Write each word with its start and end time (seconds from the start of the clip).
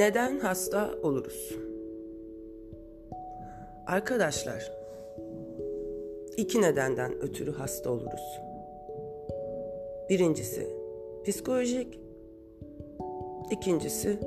Neden 0.00 0.38
hasta 0.38 0.90
oluruz? 1.02 1.56
Arkadaşlar, 3.86 4.72
iki 6.36 6.62
nedenden 6.62 7.12
ötürü 7.22 7.52
hasta 7.52 7.90
oluruz. 7.90 8.40
Birincisi 10.10 10.66
psikolojik, 11.24 12.00
ikincisi 13.50 14.18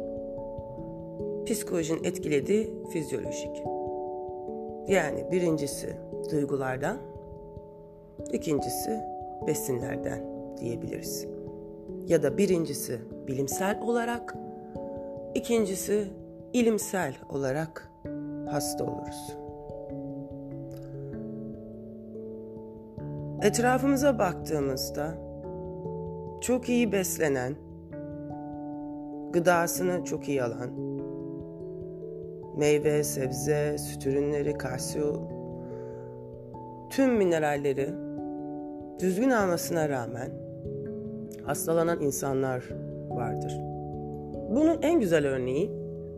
psikolojinin 1.46 2.04
etkilediği 2.04 2.74
fizyolojik. 2.92 3.64
Yani 4.88 5.32
birincisi 5.32 5.96
duygulardan, 6.32 6.98
ikincisi 8.34 9.00
besinlerden 9.48 10.26
diyebiliriz. 10.58 11.28
Ya 12.08 12.24
da 12.24 12.38
birincisi 12.38 13.00
bilimsel 13.28 13.82
olarak, 13.82 14.36
ikincisi 15.36 16.08
ilimsel 16.54 17.14
olarak 17.30 17.92
hasta 18.50 18.84
oluruz. 18.84 19.38
Etrafımıza 23.42 24.20
baktığımızda 24.20 25.18
çok 26.42 26.70
iyi 26.70 26.92
beslenen, 26.92 27.56
gıdasını 29.34 30.04
çok 30.04 30.30
iyi 30.30 30.44
alan, 30.44 30.72
meyve, 32.58 33.04
sebze, 33.04 33.78
süt 33.78 34.08
ürünleri, 34.08 34.58
kalsiyum, 34.58 35.22
tüm 36.90 37.14
mineralleri 37.14 37.90
düzgün 39.00 39.30
almasına 39.30 39.90
rağmen 39.90 40.30
hastalanan 41.46 42.02
insanlar 42.02 42.70
vardır. 43.10 43.73
Bunun 44.56 44.82
en 44.82 45.00
güzel 45.00 45.28
örneği 45.28 45.72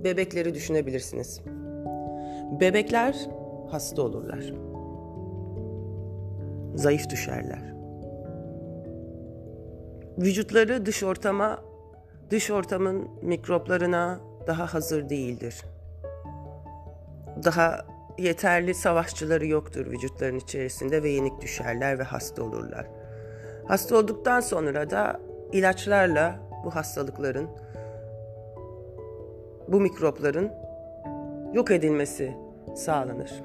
bebekleri 0.04 0.54
düşünebilirsiniz. 0.54 1.42
Bebekler 2.60 3.16
hasta 3.72 4.02
olurlar. 4.02 4.54
Zayıf 6.76 7.10
düşerler. 7.10 7.74
Vücutları 10.18 10.86
dış 10.86 11.04
ortama, 11.04 11.62
dış 12.30 12.52
ortamın 12.52 13.08
mikroplarına 13.22 14.20
daha 14.48 14.74
hazır 14.74 15.10
değildir. 15.10 15.66
Daha 17.44 17.86
yeterli 18.18 18.74
savaşçıları 18.74 19.48
yoktur 19.48 19.86
vücutların 19.86 20.38
içerisinde 20.38 21.04
ve 21.04 21.10
yenik 21.10 21.42
düşerler 21.42 22.00
ve 22.00 22.04
hasta 22.04 22.44
olurlar. 22.44 22.88
Hasta 23.68 23.98
olduktan 23.98 24.40
sonra 24.40 24.90
da 24.90 25.20
ilaçlarla 25.52 26.40
bu 26.66 26.76
hastalıkların, 26.76 27.50
bu 29.68 29.80
mikropların 29.80 30.52
yok 31.54 31.72
edilmesi 31.72 32.34
sağlanır. 32.76 33.44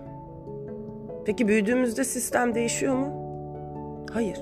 Peki 1.27 1.49
büyüdüğümüzde 1.49 2.05
sistem 2.05 2.55
değişiyor 2.55 2.95
mu? 2.95 3.21
Hayır. 4.13 4.41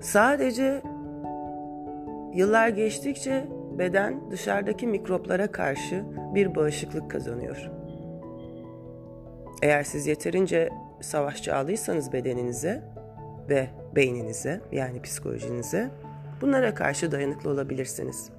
Sadece 0.00 0.82
yıllar 2.34 2.68
geçtikçe 2.68 3.48
beden 3.78 4.30
dışarıdaki 4.30 4.86
mikroplara 4.86 5.52
karşı 5.52 6.04
bir 6.34 6.54
bağışıklık 6.54 7.10
kazanıyor. 7.10 7.70
Eğer 9.62 9.82
siz 9.82 10.06
yeterince 10.06 10.68
savaşçı 11.00 11.56
aldıysanız 11.56 12.12
bedeninize 12.12 12.82
ve 13.48 13.68
beyninize 13.96 14.60
yani 14.72 15.02
psikolojinize 15.02 15.90
bunlara 16.40 16.74
karşı 16.74 17.12
dayanıklı 17.12 17.50
olabilirsiniz. 17.50 18.37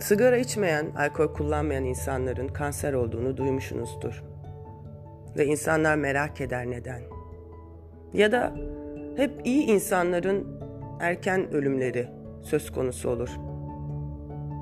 Sigara 0.00 0.36
içmeyen, 0.36 0.86
alkol 0.96 1.32
kullanmayan 1.34 1.84
insanların 1.84 2.48
kanser 2.48 2.92
olduğunu 2.92 3.36
duymuşsunuzdur. 3.36 4.22
Ve 5.36 5.46
insanlar 5.46 5.96
merak 5.96 6.40
eder 6.40 6.70
neden. 6.70 7.02
Ya 8.12 8.32
da 8.32 8.54
hep 9.16 9.46
iyi 9.46 9.66
insanların 9.66 10.60
erken 11.00 11.52
ölümleri 11.52 12.08
söz 12.42 12.72
konusu 12.72 13.10
olur. 13.10 13.30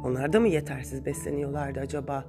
Onlar 0.04 0.32
da 0.32 0.40
mı 0.40 0.48
yetersiz 0.48 1.06
besleniyorlardı 1.06 1.80
acaba? 1.80 2.24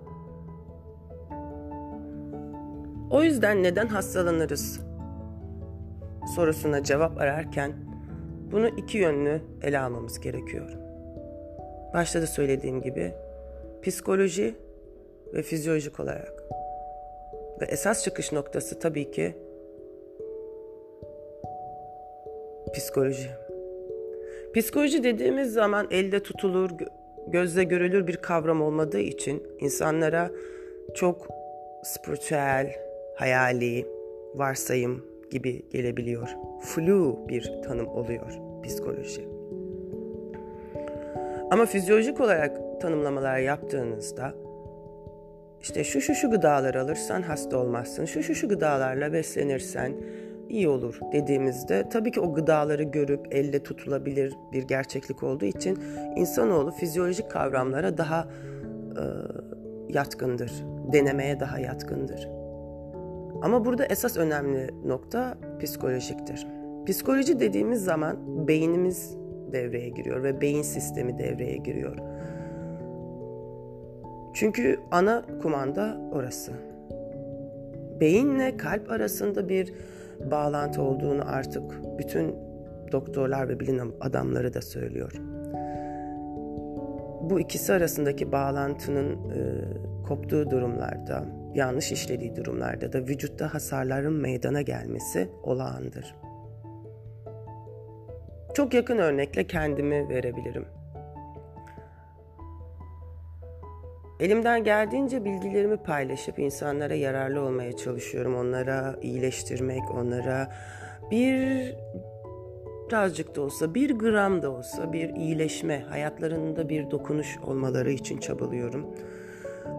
O 3.09 3.23
yüzden 3.23 3.63
neden 3.63 3.87
hastalanırız 3.87 4.81
sorusuna 6.35 6.83
cevap 6.83 7.17
ararken 7.17 7.73
bunu 8.51 8.67
iki 8.67 8.97
yönlü 8.97 9.41
ele 9.61 9.79
almamız 9.79 10.19
gerekiyor. 10.19 10.88
Başta 11.93 12.21
da 12.21 12.27
söylediğim 12.27 12.81
gibi 12.81 13.11
psikoloji 13.83 14.55
ve 15.33 15.41
fizyolojik 15.41 15.99
olarak. 15.99 16.43
Ve 17.61 17.65
esas 17.65 18.03
çıkış 18.03 18.31
noktası 18.31 18.79
tabii 18.79 19.11
ki 19.11 19.35
psikoloji. 22.73 23.29
Psikoloji 24.55 25.03
dediğimiz 25.03 25.53
zaman 25.53 25.87
elde 25.91 26.19
tutulur, 26.19 26.69
gözle 27.27 27.63
görülür 27.63 28.07
bir 28.07 28.17
kavram 28.17 28.61
olmadığı 28.61 28.99
için 28.99 29.43
insanlara 29.59 30.31
çok 30.93 31.27
spiritüel, 31.83 32.75
hayali, 33.15 33.85
varsayım 34.35 35.05
gibi 35.31 35.69
gelebiliyor. 35.69 36.29
Flu 36.61 37.19
bir 37.29 37.61
tanım 37.63 37.87
oluyor 37.87 38.31
psikoloji. 38.63 39.38
Ama 41.51 41.65
fizyolojik 41.65 42.19
olarak 42.19 42.81
tanımlamalar 42.81 43.37
yaptığınızda 43.39 44.33
işte 45.61 45.83
şu 45.83 46.01
şu 46.01 46.15
şu 46.15 46.29
gıdalar 46.29 46.75
alırsan 46.75 47.21
hasta 47.21 47.57
olmazsın, 47.57 48.05
şu 48.05 48.23
şu 48.23 48.35
şu 48.35 48.49
gıdalarla 48.49 49.13
beslenirsen 49.13 49.93
iyi 50.49 50.69
olur 50.69 50.99
dediğimizde 51.13 51.89
tabii 51.89 52.11
ki 52.11 52.19
o 52.19 52.33
gıdaları 52.33 52.83
görüp 52.83 53.27
elle 53.31 53.63
tutulabilir 53.63 54.33
bir 54.53 54.63
gerçeklik 54.63 55.23
olduğu 55.23 55.45
için 55.45 55.79
insanoğlu 56.15 56.71
fizyolojik 56.71 57.31
kavramlara 57.31 57.97
daha 57.97 58.27
e, 58.97 59.03
yatkındır, 59.89 60.51
denemeye 60.93 61.39
daha 61.39 61.59
yatkındır. 61.59 62.29
Ama 63.41 63.65
burada 63.65 63.85
esas 63.85 64.17
önemli 64.17 64.69
nokta 64.85 65.37
psikolojiktir. 65.61 66.47
Psikoloji 66.85 67.39
dediğimiz 67.39 67.83
zaman 67.83 68.47
beynimiz 68.47 69.17
devreye 69.53 69.89
giriyor 69.89 70.23
ve 70.23 70.41
beyin 70.41 70.61
sistemi 70.61 71.17
devreye 71.17 71.57
giriyor. 71.57 71.97
Çünkü 74.33 74.79
ana 74.91 75.25
kumanda 75.41 75.97
orası. 76.11 76.51
Beyinle 77.99 78.57
kalp 78.57 78.91
arasında 78.91 79.49
bir 79.49 79.73
bağlantı 80.31 80.81
olduğunu 80.81 81.21
artık 81.25 81.63
bütün 81.99 82.35
doktorlar 82.91 83.49
ve 83.49 83.59
bilim 83.59 83.95
adamları 83.99 84.53
da 84.53 84.61
söylüyor. 84.61 85.11
Bu 87.29 87.39
ikisi 87.39 87.73
arasındaki 87.73 88.31
bağlantının 88.31 89.13
e, 89.13 89.39
koptuğu 90.07 90.49
durumlarda, 90.49 91.25
yanlış 91.53 91.91
işlediği 91.91 92.35
durumlarda 92.35 92.93
da 92.93 92.99
vücutta 92.99 93.53
hasarların 93.53 94.13
meydana 94.13 94.61
gelmesi 94.61 95.29
olağandır. 95.43 96.15
Çok 98.53 98.73
yakın 98.73 98.97
örnekle 98.97 99.47
kendimi 99.47 100.09
verebilirim. 100.09 100.65
Elimden 104.19 104.63
geldiğince 104.63 105.25
bilgilerimi 105.25 105.77
paylaşıp 105.77 106.39
insanlara 106.39 106.95
yararlı 106.95 107.41
olmaya 107.41 107.77
çalışıyorum. 107.77 108.35
Onlara 108.35 108.95
iyileştirmek, 109.01 109.91
onlara 109.91 110.51
bir 111.11 111.75
birazcık 112.89 113.35
da 113.35 113.41
olsa, 113.41 113.73
bir 113.75 113.99
gram 113.99 114.41
da 114.41 114.51
olsa 114.51 114.93
bir 114.93 115.09
iyileşme, 115.15 115.79
hayatlarında 115.89 116.69
bir 116.69 116.91
dokunuş 116.91 117.37
olmaları 117.43 117.91
için 117.91 118.17
çabalıyorum. 118.17 118.87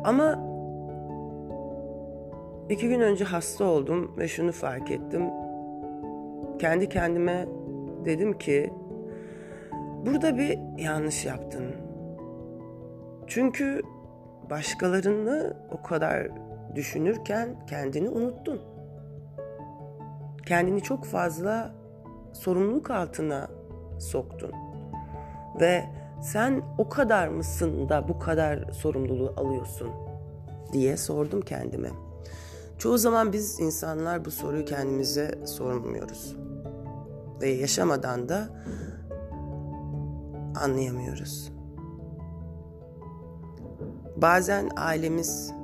Ama 0.05 0.50
iki 2.70 2.88
gün 2.88 3.00
önce 3.00 3.25
hasta 3.25 3.64
oldum 3.64 4.14
ve 4.19 4.28
şunu 4.28 4.52
fark 4.52 4.90
ettim. 4.90 5.23
Kendi 6.58 6.88
kendime 6.88 7.46
dedim 8.05 8.38
ki 8.38 8.73
burada 10.06 10.38
bir 10.38 10.58
yanlış 10.79 11.25
yaptın. 11.26 11.64
Çünkü 13.26 13.82
başkalarını 14.50 15.56
o 15.70 15.82
kadar 15.82 16.29
düşünürken 16.75 17.67
kendini 17.67 18.08
unuttun. 18.08 18.61
Kendini 20.47 20.82
çok 20.82 21.05
fazla 21.05 21.75
sorumluluk 22.32 22.91
altına 22.91 23.49
soktun. 23.99 24.52
Ve 25.61 25.85
sen 26.23 26.62
o 26.79 26.88
kadar 26.88 27.29
mısın 27.29 27.88
da 27.88 28.08
bu 28.08 28.19
kadar 28.19 28.73
sorumluluğu 28.73 29.35
alıyorsun 29.37 29.91
diye 30.73 30.97
sordum 30.97 31.41
kendime. 31.41 31.91
Çoğu 32.79 32.99
zaman 32.99 33.32
biz 33.32 33.61
insanlar 33.61 34.25
bu 34.25 34.31
soruyu 34.31 34.64
kendimize 34.64 35.38
sormuyoruz. 35.47 36.37
Ve 37.40 37.48
yaşamadan 37.48 38.28
da 38.28 38.48
anlayamıyoruz. 40.60 41.52
Bazen 44.16 44.70
ailemize, 44.76 45.54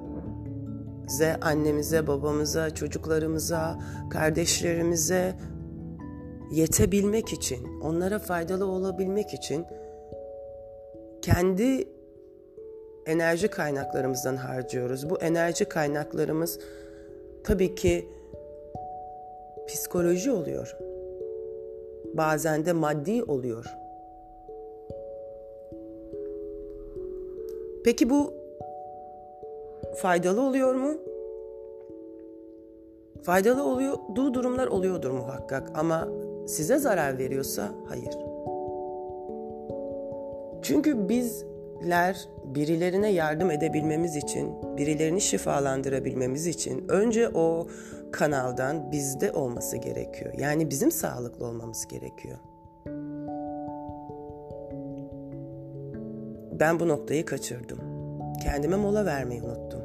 annemize, 1.41 2.07
babamıza, 2.07 2.75
çocuklarımıza, 2.75 3.79
kardeşlerimize 4.11 5.35
yetebilmek 6.51 7.33
için, 7.33 7.81
onlara 7.81 8.19
faydalı 8.19 8.67
olabilmek 8.67 9.35
için 9.35 9.67
kendi 11.23 11.89
enerji 13.07 13.49
kaynaklarımızdan 13.49 14.37
harcıyoruz. 14.37 15.11
Bu 15.11 15.19
enerji 15.19 15.65
kaynaklarımız 15.65 16.59
tabii 17.45 17.75
ki 17.75 18.09
psikoloji 19.69 20.31
oluyor. 20.31 20.77
Bazen 22.17 22.67
de 22.67 22.73
maddi 22.73 23.23
oluyor. 23.23 23.77
Peki 27.85 28.11
bu 28.11 28.35
faydalı 29.97 30.41
oluyor 30.43 30.75
mu? 30.75 30.95
Faydalı 33.23 33.65
olduğu 33.65 34.35
durumlar 34.35 34.67
oluyordur 34.67 35.11
muhakkak 35.11 35.71
ama 35.75 36.09
size 36.47 36.79
zarar 36.79 37.19
veriyorsa 37.19 37.71
hayır. 37.89 38.19
Çünkü 40.63 41.09
bizler 41.09 42.29
birilerine 42.45 43.13
yardım 43.13 43.51
edebilmemiz 43.51 44.17
için, 44.17 44.77
birilerini 44.77 45.21
şifalandırabilmemiz 45.21 46.47
için 46.47 46.89
önce 46.89 47.29
o 47.35 47.67
kanaldan 48.17 48.93
bizde 48.93 49.33
olması 49.33 49.77
gerekiyor. 49.77 50.35
Yani 50.39 50.71
bizim 50.71 50.91
sağlıklı 50.91 51.47
olmamız 51.47 51.87
gerekiyor. 51.87 52.39
Ben 56.61 56.81
bu 56.81 56.89
noktayı 56.89 57.25
kaçırdım. 57.25 57.79
Kendime 58.43 58.77
mola 58.77 59.05
vermeyi 59.05 59.43
unuttum. 59.43 59.83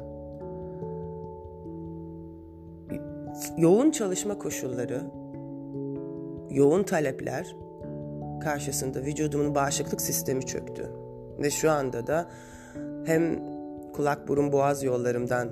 Yoğun 3.56 3.90
çalışma 3.90 4.38
koşulları, 4.38 5.02
yoğun 6.50 6.82
talepler 6.82 7.56
karşısında 8.40 9.02
vücudumun 9.02 9.54
bağışıklık 9.54 10.00
sistemi 10.00 10.46
çöktü. 10.46 10.90
Ve 11.38 11.50
şu 11.50 11.70
anda 11.70 12.06
da 12.06 12.26
hem 13.04 13.40
kulak 13.92 14.28
burun 14.28 14.52
boğaz 14.52 14.84
yollarımdan 14.84 15.48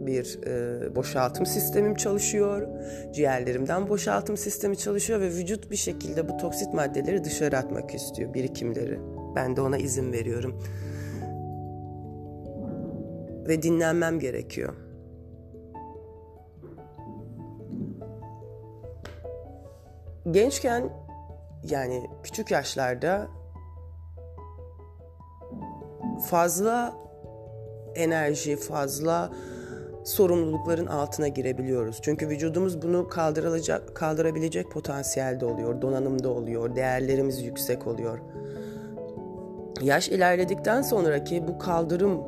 bir 0.00 0.38
e, 0.46 0.96
boşaltım 0.96 1.46
sistemim 1.46 1.94
çalışıyor. 1.94 2.68
Ciğerlerimden 3.12 3.88
boşaltım 3.88 4.36
sistemi 4.36 4.76
çalışıyor 4.76 5.20
ve 5.20 5.28
vücut 5.28 5.70
bir 5.70 5.76
şekilde 5.76 6.28
bu 6.28 6.36
toksit 6.36 6.74
maddeleri 6.74 7.24
dışarı 7.24 7.58
atmak 7.58 7.94
istiyor, 7.94 8.34
birikimleri. 8.34 9.00
Ben 9.36 9.56
de 9.56 9.60
ona 9.60 9.78
izin 9.78 10.12
veriyorum. 10.12 10.62
Ve 13.48 13.62
dinlenmem 13.62 14.18
gerekiyor. 14.18 14.74
Gençken 20.30 20.90
yani 21.64 22.10
küçük 22.22 22.50
yaşlarda 22.50 23.28
fazla 26.28 26.94
enerji, 27.94 28.56
fazla 28.56 29.30
sorumlulukların 30.10 30.86
altına 30.86 31.28
girebiliyoruz. 31.28 31.98
Çünkü 32.02 32.28
vücudumuz 32.28 32.82
bunu 32.82 33.08
kaldırılacak, 33.08 33.96
kaldırabilecek 33.96 34.70
potansiyelde 34.70 35.44
oluyor, 35.46 35.82
donanımda 35.82 36.28
oluyor, 36.28 36.76
değerlerimiz 36.76 37.42
yüksek 37.42 37.86
oluyor. 37.86 38.18
Yaş 39.82 40.08
ilerledikten 40.08 40.82
sonraki 40.82 41.48
bu 41.48 41.58
kaldırım 41.58 42.20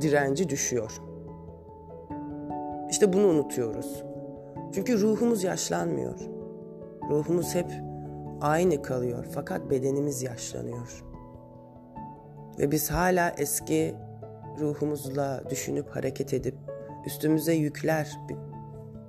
direnci 0.00 0.48
düşüyor. 0.48 1.00
İşte 2.90 3.12
bunu 3.12 3.26
unutuyoruz. 3.26 4.02
Çünkü 4.74 5.00
ruhumuz 5.00 5.44
yaşlanmıyor. 5.44 6.20
Ruhumuz 7.10 7.54
hep 7.54 7.70
aynı 8.40 8.82
kalıyor 8.82 9.26
fakat 9.34 9.70
bedenimiz 9.70 10.22
yaşlanıyor. 10.22 11.04
Ve 12.58 12.70
biz 12.70 12.90
hala 12.90 13.34
eski 13.38 13.94
ruhumuzla 14.60 15.42
düşünüp 15.50 15.90
hareket 15.90 16.34
edip 16.34 16.54
üstümüze 17.06 17.52
yükler 17.52 18.18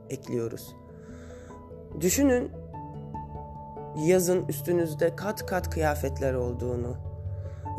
ekliyoruz. 0.10 0.76
Düşünün 2.02 2.52
yazın 3.98 4.46
üstünüzde 4.48 5.16
kat 5.16 5.46
kat 5.46 5.70
kıyafetler 5.70 6.34
olduğunu 6.34 6.98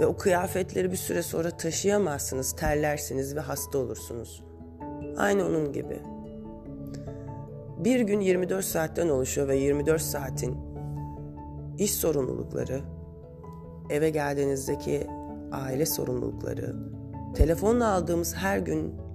ve 0.01 0.07
o 0.07 0.17
kıyafetleri 0.17 0.93
bir 0.93 0.97
süre 0.97 1.23
sonra 1.23 1.51
taşıyamazsınız, 1.51 2.53
terlersiniz 2.53 3.37
ve 3.37 3.41
hasta 3.41 3.79
olursunuz. 3.79 4.43
Aynı 5.17 5.47
onun 5.47 5.73
gibi. 5.73 6.03
Bir 7.79 8.01
gün 8.01 8.21
24 8.21 8.65
saatten 8.65 9.09
oluşuyor 9.09 9.49
ve 9.49 9.57
24 9.57 10.03
saatin 10.03 10.57
iş 11.79 11.95
sorumlulukları, 11.95 12.81
eve 13.91 14.11
geldiğinizdeki 14.11 15.07
aile 15.53 15.87
sorumlulukları, 15.87 16.77
telefonla 17.35 17.89
aldığımız 17.89 18.37
her 18.37 18.59
gün 18.59 19.08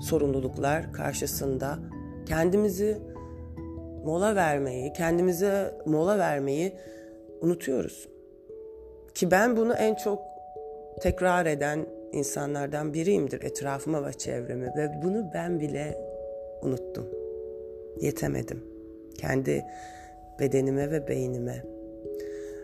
sorumluluklar 0.00 0.92
karşısında 0.92 1.78
kendimizi 2.26 2.98
mola 4.04 4.36
vermeyi, 4.36 4.92
kendimize 4.92 5.74
mola 5.86 6.18
vermeyi 6.18 6.72
unutuyoruz. 7.40 8.08
Ki 9.14 9.30
ben 9.30 9.56
bunu 9.56 9.74
en 9.74 9.94
çok 9.94 10.18
tekrar 11.00 11.46
eden 11.46 11.86
insanlardan 12.12 12.94
biriyimdir 12.94 13.42
etrafıma 13.42 14.06
ve 14.06 14.12
çevreme 14.12 14.66
ve 14.76 15.02
bunu 15.02 15.30
ben 15.34 15.60
bile 15.60 15.98
unuttum. 16.62 17.06
Yetemedim. 18.00 18.64
Kendi 19.18 19.64
bedenime 20.40 20.90
ve 20.90 21.08
beynime. 21.08 21.62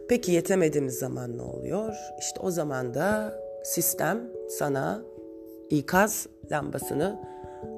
Peki 0.08 0.32
yetemediğimiz 0.32 0.94
zaman 0.94 1.38
ne 1.38 1.42
oluyor? 1.42 1.94
İşte 2.18 2.40
o 2.40 2.50
zaman 2.50 2.94
da 2.94 3.34
sistem 3.64 4.20
sana 4.48 5.02
ikaz 5.70 6.26
lambasını 6.50 7.18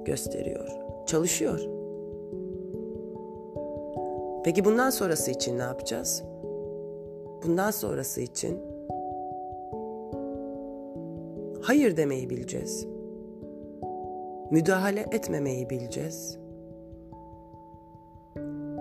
gösteriyor. 0.04 0.68
Çalışıyor. 1.06 1.60
Peki 4.44 4.64
bundan 4.64 4.90
sonrası 4.90 5.30
için 5.30 5.58
ne 5.58 5.62
yapacağız? 5.62 6.22
Bundan 7.44 7.70
sonrası 7.70 8.20
için 8.20 8.58
hayır 11.62 11.96
demeyi 11.96 12.30
bileceğiz. 12.30 12.86
Müdahale 14.50 15.00
etmemeyi 15.00 15.70
bileceğiz. 15.70 16.38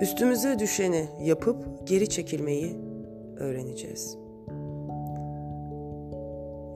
Üstümüze 0.02 0.60
düşeni 0.60 1.08
yapıp 1.24 1.88
geri 1.88 2.10
çekilmeyi 2.10 2.78
öğreneceğiz. 3.38 4.18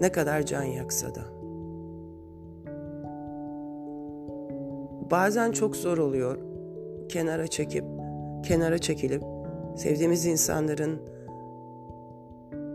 Ne 0.01 0.11
kadar 0.11 0.41
can 0.41 0.63
yaksa 0.63 1.15
da. 1.15 1.34
Bazen 5.11 5.51
çok 5.51 5.75
zor 5.75 5.97
oluyor. 5.97 6.37
Kenara 7.09 7.47
çekip, 7.47 7.85
kenara 8.43 8.77
çekilip 8.77 9.23
sevdiğimiz 9.77 10.25
insanların 10.25 11.01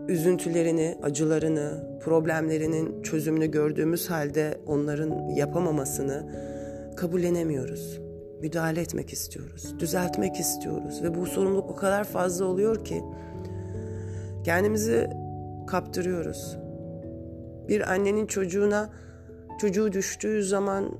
üzüntülerini, 0.07 0.97
acılarını, 1.03 1.99
problemlerinin 2.03 3.01
çözümünü 3.01 3.51
gördüğümüz 3.51 4.09
halde 4.09 4.57
onların 4.67 5.29
yapamamasını 5.29 6.29
kabullenemiyoruz. 6.97 7.99
Müdahale 8.41 8.81
etmek 8.81 9.13
istiyoruz, 9.13 9.79
düzeltmek 9.79 10.35
istiyoruz 10.35 11.03
ve 11.03 11.15
bu 11.15 11.25
sorumluluk 11.25 11.69
o 11.69 11.75
kadar 11.75 12.03
fazla 12.03 12.45
oluyor 12.45 12.85
ki 12.85 13.03
kendimizi 14.43 15.09
kaptırıyoruz. 15.67 16.57
Bir 17.67 17.91
annenin 17.91 18.27
çocuğuna 18.27 18.89
çocuğu 19.59 19.91
düştüğü 19.91 20.43
zaman, 20.43 20.91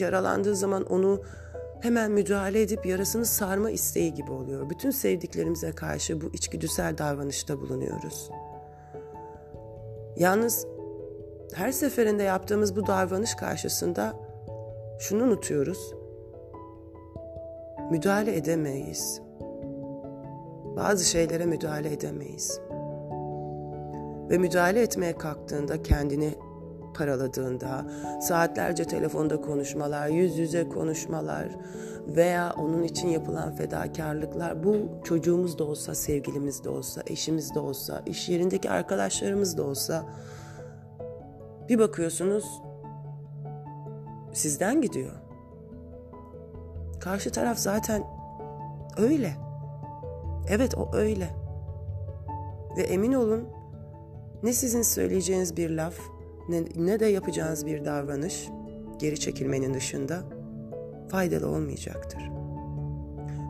yaralandığı 0.00 0.56
zaman 0.56 0.84
onu 0.84 1.22
hemen 1.80 2.10
müdahale 2.10 2.62
edip 2.62 2.86
yarasını 2.86 3.26
sarma 3.26 3.70
isteği 3.70 4.14
gibi 4.14 4.32
oluyor. 4.32 4.70
Bütün 4.70 4.90
sevdiklerimize 4.90 5.72
karşı 5.72 6.20
bu 6.20 6.26
içgüdüsel 6.32 6.98
davranışta 6.98 7.60
bulunuyoruz. 7.60 8.30
Yalnız 10.16 10.66
her 11.54 11.72
seferinde 11.72 12.22
yaptığımız 12.22 12.76
bu 12.76 12.86
davranış 12.86 13.34
karşısında 13.34 14.16
şunu 14.98 15.24
unutuyoruz. 15.24 15.94
Müdahale 17.90 18.36
edemeyiz. 18.36 19.20
Bazı 20.76 21.04
şeylere 21.04 21.46
müdahale 21.46 21.92
edemeyiz. 21.92 22.60
Ve 24.30 24.38
müdahale 24.38 24.82
etmeye 24.82 25.18
kalktığında 25.18 25.82
kendini 25.82 26.34
paraladığında, 26.98 27.86
saatlerce 28.20 28.84
telefonda 28.84 29.40
konuşmalar, 29.40 30.08
yüz 30.08 30.38
yüze 30.38 30.68
konuşmalar 30.68 31.48
veya 32.06 32.54
onun 32.58 32.82
için 32.82 33.08
yapılan 33.08 33.56
fedakarlıklar 33.56 34.64
bu 34.64 34.76
çocuğumuz 35.04 35.58
da 35.58 35.64
olsa, 35.64 35.94
sevgilimiz 35.94 36.64
de 36.64 36.68
olsa, 36.68 37.02
eşimiz 37.06 37.54
de 37.54 37.58
olsa, 37.58 38.02
iş 38.06 38.28
yerindeki 38.28 38.70
arkadaşlarımız 38.70 39.56
da 39.56 39.62
olsa 39.62 40.04
bir 41.68 41.78
bakıyorsunuz 41.78 42.62
sizden 44.32 44.82
gidiyor. 44.82 45.12
Karşı 47.00 47.30
taraf 47.30 47.58
zaten 47.58 48.04
öyle. 48.98 49.32
Evet 50.48 50.74
o 50.74 50.96
öyle. 50.96 51.28
Ve 52.76 52.82
emin 52.82 53.12
olun 53.12 53.48
ne 54.42 54.52
sizin 54.52 54.82
söyleyeceğiniz 54.82 55.56
bir 55.56 55.70
laf 55.70 55.94
ne, 56.48 56.64
ne 56.76 57.00
de 57.00 57.06
yapacağınız 57.06 57.66
bir 57.66 57.84
davranış 57.84 58.48
geri 58.98 59.20
çekilmenin 59.20 59.74
dışında 59.74 60.22
faydalı 61.08 61.48
olmayacaktır. 61.48 62.30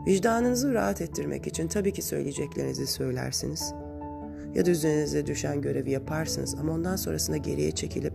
Vicdanınızı 0.07 0.73
rahat 0.73 1.01
ettirmek 1.01 1.47
için 1.47 1.67
tabii 1.67 1.93
ki 1.93 2.01
söyleyeceklerinizi 2.01 2.87
söylersiniz. 2.87 3.73
Ya 4.55 4.65
da 4.65 4.69
üzerinize 4.69 5.25
düşen 5.25 5.61
görevi 5.61 5.91
yaparsınız 5.91 6.55
ama 6.55 6.73
ondan 6.73 6.95
sonrasında 6.95 7.37
geriye 7.37 7.71
çekilip 7.71 8.13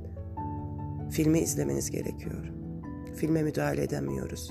filmi 1.11 1.39
izlemeniz 1.39 1.91
gerekiyor. 1.91 2.53
Filme 3.17 3.43
müdahale 3.43 3.83
edemiyoruz. 3.83 4.51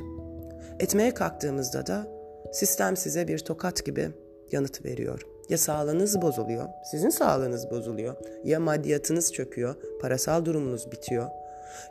Etmeye 0.80 1.14
kalktığımızda 1.14 1.88
da 1.88 2.08
sistem 2.54 2.98
size 2.98 3.28
bir 3.28 3.40
tokat 3.40 3.86
gibi 3.86 4.10
yanıt 4.52 4.86
veriyor. 4.86 5.22
Ya 5.52 5.58
sağlığınız 5.58 6.22
bozuluyor, 6.22 6.70
sizin 6.84 7.10
sağlığınız 7.10 7.72
bozuluyor. 7.72 8.16
Ya 8.44 8.60
maddiyatınız 8.60 9.34
çöküyor, 9.34 9.76
parasal 10.02 10.46
durumunuz 10.46 10.92
bitiyor. 10.92 11.30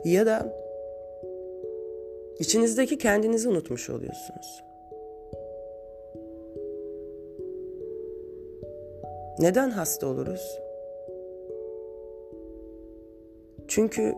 Ya 0.05 0.25
da 0.25 0.53
içinizdeki 2.39 2.97
kendinizi 2.97 3.49
unutmuş 3.49 3.89
oluyorsunuz. 3.89 4.63
Neden 9.39 9.69
hasta 9.69 10.07
oluruz? 10.07 10.59
Çünkü 13.67 14.15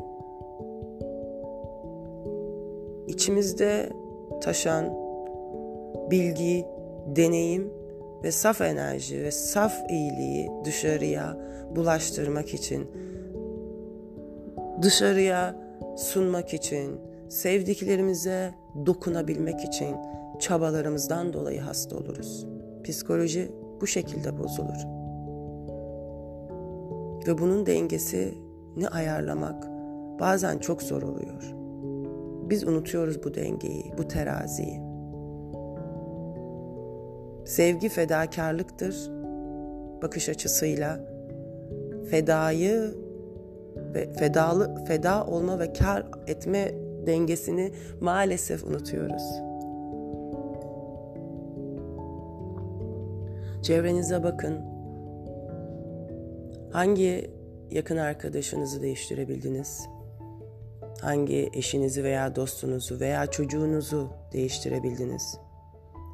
içimizde 3.08 3.90
taşan 4.42 4.94
bilgi, 6.12 6.66
deneyim 7.16 7.83
ve 8.24 8.32
saf 8.32 8.62
enerji 8.62 9.24
ve 9.24 9.32
saf 9.32 9.74
iyiliği 9.90 10.52
dışarıya 10.66 11.38
bulaştırmak 11.76 12.54
için, 12.54 12.88
dışarıya 14.82 15.56
sunmak 15.98 16.54
için, 16.54 17.00
sevdiklerimize 17.30 18.54
dokunabilmek 18.86 19.64
için 19.64 19.96
çabalarımızdan 20.40 21.34
dolayı 21.34 21.62
hasta 21.62 21.98
oluruz. 21.98 22.48
Psikoloji 22.84 23.52
bu 23.82 23.88
şekilde 23.88 24.38
bozulur. 24.38 24.84
Ve 27.28 27.38
bunun 27.38 27.66
dengesi 27.66 28.34
ne 28.78 28.88
ayarlamak 28.88 29.68
bazen 30.20 30.58
çok 30.58 30.82
zor 30.82 31.02
oluyor. 31.02 31.54
Biz 32.50 32.64
unutuyoruz 32.64 33.24
bu 33.24 33.34
dengeyi, 33.34 33.92
bu 33.98 34.08
teraziyi. 34.08 34.93
Sevgi 37.46 37.90
fedakarlıktır 37.90 39.10
bakış 40.02 40.30
açısıyla 40.30 41.00
fedayı 42.10 42.96
ve 43.94 44.14
fedalı 44.14 44.86
feda 44.86 45.26
olma 45.26 45.60
ve 45.60 45.74
kar 45.74 46.06
etme 46.28 46.72
dengesini 47.08 47.72
maalesef 48.02 48.64
unutuyoruz. 48.64 49.24
Çevrenize 53.64 54.24
bakın. 54.24 54.62
Hangi 56.72 57.32
yakın 57.72 57.98
arkadaşınızı 57.98 58.82
değiştirebildiniz? 58.82 59.86
Hangi 61.02 61.50
eşinizi 61.54 62.04
veya 62.04 62.36
dostunuzu 62.36 63.00
veya 63.00 63.26
çocuğunuzu 63.26 64.10
değiştirebildiniz? 64.34 65.38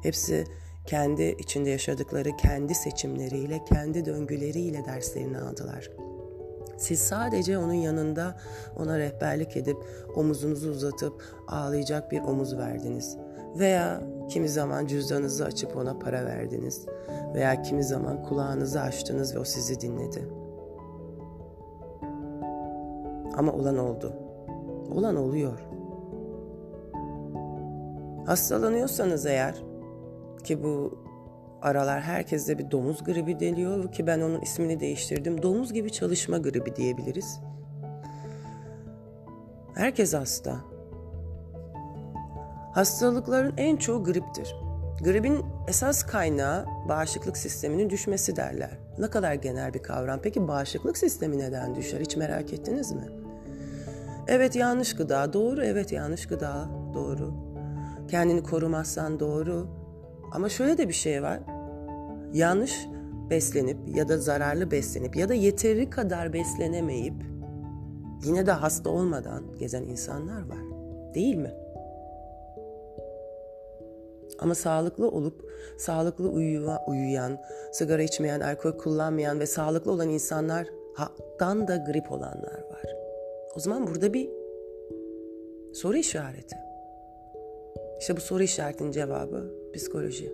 Hepsi 0.02 0.44
kendi 0.86 1.22
içinde 1.38 1.70
yaşadıkları 1.70 2.36
kendi 2.36 2.74
seçimleriyle, 2.74 3.64
kendi 3.64 4.04
döngüleriyle 4.04 4.84
derslerini 4.84 5.38
aldılar. 5.38 5.90
Siz 6.78 6.98
sadece 6.98 7.58
onun 7.58 7.72
yanında 7.72 8.36
ona 8.76 8.98
rehberlik 8.98 9.56
edip 9.56 9.76
omuzunuzu 10.16 10.70
uzatıp 10.70 11.22
ağlayacak 11.48 12.12
bir 12.12 12.20
omuz 12.20 12.58
verdiniz. 12.58 13.16
Veya 13.58 14.02
kimi 14.28 14.48
zaman 14.48 14.86
cüzdanınızı 14.86 15.44
açıp 15.44 15.76
ona 15.76 15.98
para 15.98 16.26
verdiniz. 16.26 16.86
Veya 17.34 17.62
kimi 17.62 17.84
zaman 17.84 18.22
kulağınızı 18.22 18.80
açtınız 18.80 19.34
ve 19.34 19.38
o 19.38 19.44
sizi 19.44 19.80
dinledi. 19.80 20.28
Ama 23.36 23.52
olan 23.52 23.78
oldu. 23.78 24.12
Olan 24.94 25.16
oluyor. 25.16 25.58
Hastalanıyorsanız 28.26 29.26
eğer 29.26 29.69
ki 30.42 30.62
bu 30.62 30.98
aralar 31.62 32.00
herkeste 32.00 32.58
bir 32.58 32.70
domuz 32.70 33.04
gribi 33.04 33.40
deniyor 33.40 33.92
ki 33.92 34.06
ben 34.06 34.20
onun 34.20 34.40
ismini 34.40 34.80
değiştirdim. 34.80 35.42
Domuz 35.42 35.72
gibi 35.72 35.92
çalışma 35.92 36.38
gribi 36.38 36.76
diyebiliriz. 36.76 37.40
Herkes 39.74 40.14
hasta. 40.14 40.56
Hastalıkların 42.74 43.54
en 43.56 43.76
çoğu 43.76 44.04
griptir. 44.04 44.54
Gripin 45.04 45.44
esas 45.68 46.02
kaynağı 46.02 46.66
bağışıklık 46.88 47.36
sisteminin 47.36 47.90
düşmesi 47.90 48.36
derler. 48.36 48.78
Ne 48.98 49.10
kadar 49.10 49.34
genel 49.34 49.74
bir 49.74 49.82
kavram. 49.82 50.20
Peki 50.22 50.48
bağışıklık 50.48 50.98
sistemi 50.98 51.38
neden 51.38 51.74
düşer? 51.74 52.00
Hiç 52.00 52.16
merak 52.16 52.52
ettiniz 52.52 52.92
mi? 52.92 53.08
Evet 54.28 54.56
yanlış 54.56 54.96
gıda 54.96 55.32
doğru, 55.32 55.64
evet 55.64 55.92
yanlış 55.92 56.26
gıda 56.26 56.68
doğru. 56.94 57.34
Kendini 58.08 58.42
korumazsan 58.42 59.20
doğru. 59.20 59.79
Ama 60.32 60.48
şöyle 60.48 60.78
de 60.78 60.88
bir 60.88 60.92
şey 60.92 61.22
var. 61.22 61.40
Yanlış 62.32 62.86
beslenip 63.30 63.78
ya 63.96 64.08
da 64.08 64.18
zararlı 64.18 64.70
beslenip 64.70 65.16
ya 65.16 65.28
da 65.28 65.34
yeteri 65.34 65.90
kadar 65.90 66.32
beslenemeyip 66.32 67.14
yine 68.24 68.46
de 68.46 68.52
hasta 68.52 68.90
olmadan 68.90 69.58
gezen 69.58 69.82
insanlar 69.82 70.48
var. 70.48 70.58
Değil 71.14 71.36
mi? 71.36 71.54
Ama 74.38 74.54
sağlıklı 74.54 75.08
olup 75.08 75.50
sağlıklı 75.78 76.28
uyuya, 76.28 76.84
uyuyan, 76.88 77.38
sigara 77.72 78.02
içmeyen, 78.02 78.40
alkol 78.40 78.78
kullanmayan 78.78 79.40
ve 79.40 79.46
sağlıklı 79.46 79.92
olan 79.92 80.08
insanlardan 80.08 81.68
da 81.68 81.76
grip 81.76 82.12
olanlar 82.12 82.60
var. 82.70 82.96
O 83.56 83.60
zaman 83.60 83.86
burada 83.86 84.12
bir 84.12 84.30
soru 85.74 85.96
işareti. 85.96 86.56
İşte 88.00 88.16
bu 88.16 88.20
soru 88.20 88.42
işaretinin 88.42 88.92
cevabı 88.92 89.59
psikoloji. 89.74 90.32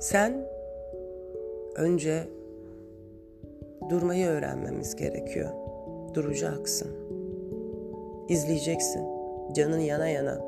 Sen 0.00 0.46
önce 1.76 2.28
durmayı 3.90 4.26
öğrenmemiz 4.26 4.96
gerekiyor. 4.96 5.50
Duracaksın. 6.14 6.88
İzleyeceksin. 8.28 9.02
Canın 9.54 9.78
yana 9.78 10.08
yana. 10.08 10.40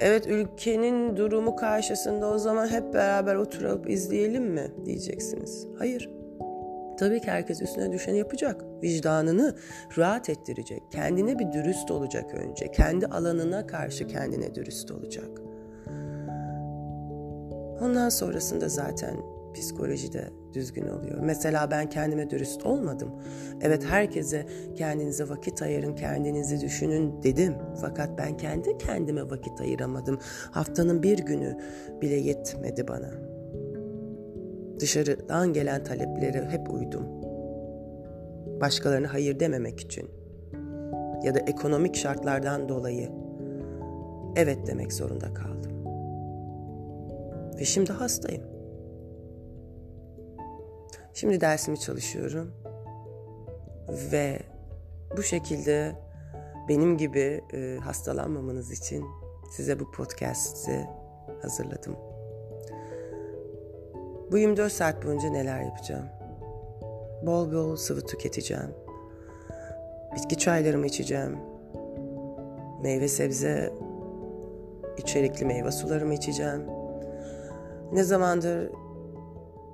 Evet 0.00 0.26
ülkenin 0.26 1.16
durumu 1.16 1.56
karşısında 1.56 2.30
o 2.30 2.38
zaman 2.38 2.68
hep 2.68 2.94
beraber 2.94 3.34
oturup 3.34 3.90
izleyelim 3.90 4.44
mi 4.44 4.70
diyeceksiniz. 4.84 5.66
Hayır. 5.78 6.21
Tabii 6.98 7.20
ki 7.20 7.30
herkes 7.30 7.62
üstüne 7.62 7.92
düşeni 7.92 8.18
yapacak. 8.18 8.64
Vicdanını 8.82 9.56
rahat 9.98 10.28
ettirecek. 10.28 10.82
Kendine 10.90 11.38
bir 11.38 11.52
dürüst 11.52 11.90
olacak 11.90 12.34
önce. 12.34 12.70
Kendi 12.70 13.06
alanına 13.06 13.66
karşı 13.66 14.06
kendine 14.06 14.54
dürüst 14.54 14.90
olacak. 14.90 15.28
Ondan 17.80 18.08
sonrasında 18.08 18.68
zaten 18.68 19.16
psikolojide 19.54 20.30
düzgün 20.54 20.88
oluyor. 20.88 21.18
Mesela 21.22 21.70
ben 21.70 21.90
kendime 21.90 22.30
dürüst 22.30 22.66
olmadım. 22.66 23.10
Evet 23.60 23.84
herkese 23.84 24.46
kendinize 24.74 25.28
vakit 25.28 25.62
ayırın, 25.62 25.94
kendinizi 25.94 26.60
düşünün 26.60 27.22
dedim. 27.22 27.54
Fakat 27.80 28.18
ben 28.18 28.36
kendi 28.36 28.78
kendime 28.78 29.30
vakit 29.30 29.60
ayıramadım. 29.60 30.18
Haftanın 30.50 31.02
bir 31.02 31.18
günü 31.18 31.58
bile 32.02 32.16
yetmedi 32.16 32.88
bana. 32.88 33.31
Dışarıdan 34.82 35.52
gelen 35.52 35.84
taleplere 35.84 36.48
hep 36.48 36.70
uydum. 36.70 37.06
Başkalarına 38.60 39.12
hayır 39.12 39.40
dememek 39.40 39.80
için 39.80 40.10
ya 41.22 41.34
da 41.34 41.38
ekonomik 41.38 41.96
şartlardan 41.96 42.68
dolayı 42.68 43.10
evet 44.36 44.66
demek 44.66 44.92
zorunda 44.92 45.34
kaldım. 45.34 45.72
Ve 47.58 47.64
şimdi 47.64 47.92
hastayım. 47.92 48.42
Şimdi 51.14 51.40
dersimi 51.40 51.80
çalışıyorum. 51.80 52.50
Ve 54.12 54.38
bu 55.16 55.22
şekilde 55.22 55.92
benim 56.68 56.96
gibi 56.98 57.44
e, 57.52 57.78
hastalanmamanız 57.80 58.72
için 58.72 59.04
size 59.56 59.80
bu 59.80 59.90
podcast'i 59.90 60.88
hazırladım. 61.42 62.11
Bu 64.32 64.38
24 64.38 64.72
saat 64.72 65.04
boyunca 65.04 65.30
neler 65.30 65.60
yapacağım? 65.62 66.06
Bol 67.22 67.52
bol 67.52 67.76
sıvı 67.76 68.00
tüketeceğim. 68.00 68.74
Bitki 70.16 70.38
çaylarımı 70.38 70.86
içeceğim. 70.86 71.38
Meyve 72.82 73.08
sebze 73.08 73.72
içerikli 74.98 75.46
meyve 75.46 75.72
sularımı 75.72 76.14
içeceğim. 76.14 76.62
Ne 77.92 78.04
zamandır 78.04 78.70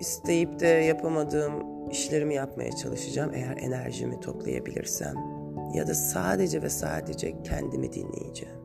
isteyip 0.01 0.61
de 0.61 0.67
yapamadığım 0.67 1.53
işlerimi 1.91 2.35
yapmaya 2.35 2.73
çalışacağım 2.73 3.31
eğer 3.35 3.57
enerjimi 3.57 4.21
toplayabilirsem. 4.21 5.15
Ya 5.75 5.87
da 5.87 5.95
sadece 5.95 6.63
ve 6.63 6.71
sadece 6.71 7.43
kendimi 7.43 7.93
dinleyeceğim. 7.93 8.59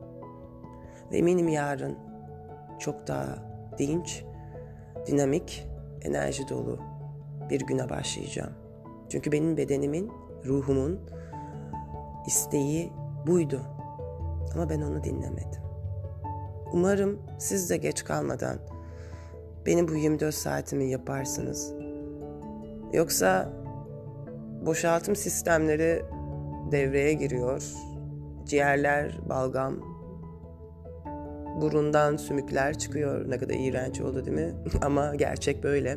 Ve 1.12 1.18
eminim 1.18 1.48
yarın 1.48 1.98
çok 2.78 3.06
daha 3.06 3.38
dinç, 3.78 4.24
dinamik, 5.06 5.73
enerji 6.04 6.48
dolu 6.48 6.78
bir 7.50 7.60
güne 7.60 7.90
başlayacağım. 7.90 8.52
Çünkü 9.08 9.32
benim 9.32 9.56
bedenimin, 9.56 10.12
ruhumun 10.46 11.00
isteği 12.26 12.92
buydu. 13.26 13.60
Ama 14.54 14.70
ben 14.70 14.80
onu 14.80 15.04
dinlemedim. 15.04 15.60
Umarım 16.72 17.18
siz 17.38 17.70
de 17.70 17.76
geç 17.76 18.04
kalmadan 18.04 18.58
benim 19.66 19.88
bu 19.88 19.94
24 19.94 20.34
saatimi 20.34 20.90
yaparsınız. 20.90 21.74
Yoksa 22.92 23.52
boşaltım 24.66 25.16
sistemleri 25.16 26.04
devreye 26.72 27.12
giriyor. 27.12 27.62
Ciğerler, 28.46 29.18
balgam, 29.28 29.93
burundan 31.60 32.16
sümükler 32.16 32.78
çıkıyor. 32.78 33.30
Ne 33.30 33.38
kadar 33.38 33.54
iğrenç 33.54 34.00
oldu 34.00 34.26
değil 34.26 34.36
mi? 34.36 34.54
Ama 34.82 35.14
gerçek 35.14 35.62
böyle. 35.62 35.94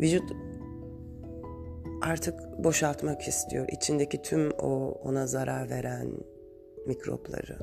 Vücut 0.00 0.32
artık 2.02 2.64
boşaltmak 2.64 3.28
istiyor. 3.28 3.68
İçindeki 3.68 4.22
tüm 4.22 4.50
o 4.50 4.92
ona 5.04 5.26
zarar 5.26 5.70
veren 5.70 6.08
mikropları. 6.86 7.56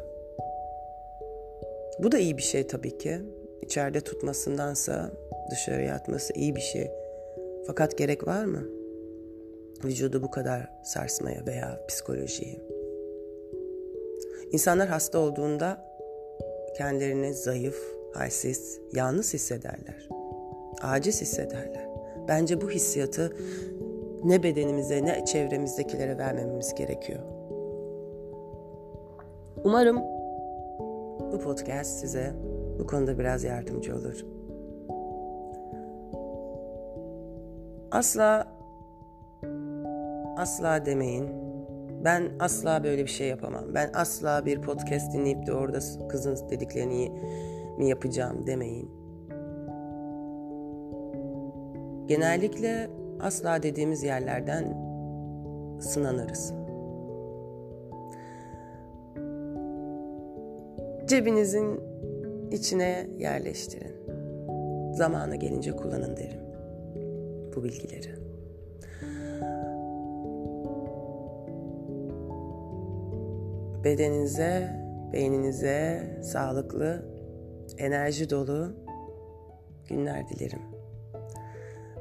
Bu 1.99 2.11
da 2.11 2.17
iyi 2.17 2.37
bir 2.37 2.43
şey 2.43 2.67
tabii 2.67 2.97
ki. 2.97 3.19
İçeride 3.61 4.01
tutmasındansa 4.01 5.11
dışarıya 5.51 5.95
atması 5.95 6.33
iyi 6.33 6.55
bir 6.55 6.61
şey. 6.61 6.91
Fakat 7.67 7.97
gerek 7.97 8.27
var 8.27 8.45
mı? 8.45 8.63
Vücudu 9.83 10.23
bu 10.23 10.31
kadar 10.31 10.71
sarsmaya 10.83 11.45
veya 11.45 11.79
psikolojiyi. 11.87 12.76
İnsanlar 14.51 14.87
hasta 14.87 15.19
olduğunda 15.19 15.85
kendilerini 16.77 17.33
zayıf, 17.33 17.97
halsiz, 18.13 18.79
yalnız 18.93 19.33
hissederler. 19.33 20.09
Aciz 20.81 21.21
hissederler. 21.21 21.89
Bence 22.27 22.61
bu 22.61 22.69
hissiyatı 22.69 23.33
ne 24.23 24.43
bedenimize 24.43 25.05
ne 25.05 25.25
çevremizdekilere 25.25 26.17
vermememiz 26.17 26.75
gerekiyor. 26.75 27.19
Umarım 29.63 29.97
bu 31.31 31.39
podcast 31.39 31.99
size 31.99 32.33
bu 32.79 32.87
konuda 32.87 33.19
biraz 33.19 33.43
yardımcı 33.43 33.95
olur. 33.95 34.25
Asla 37.91 38.47
asla 40.37 40.85
demeyin. 40.85 41.46
Ben 42.07 42.31
asla 42.39 42.83
böyle 42.83 43.03
bir 43.03 43.09
şey 43.09 43.27
yapamam. 43.27 43.63
Ben 43.73 43.89
asla 43.93 44.45
bir 44.45 44.61
podcast 44.61 45.13
dinleyip 45.13 45.47
de 45.47 45.53
orada 45.53 45.79
kızın 46.09 46.49
dediklerini 46.49 47.11
mi 47.77 47.89
yapacağım 47.89 48.47
demeyin. 48.47 48.91
Genellikle 52.07 52.89
asla 53.19 53.63
dediğimiz 53.63 54.03
yerlerden 54.03 54.63
sınanırız. 55.79 56.53
Cebinizin 61.07 61.79
içine 62.51 63.07
yerleştirin. 63.17 63.95
Zamanı 64.93 65.35
gelince 65.35 65.71
kullanın 65.71 66.17
derim 66.17 66.41
bu 67.55 67.63
bilgileri. 67.63 68.26
Bedeninize, 73.87 74.69
beyninize 75.13 76.03
sağlıklı, 76.23 77.05
enerji 77.77 78.29
dolu 78.29 78.75
günler 79.89 80.29
dilerim. 80.29 80.61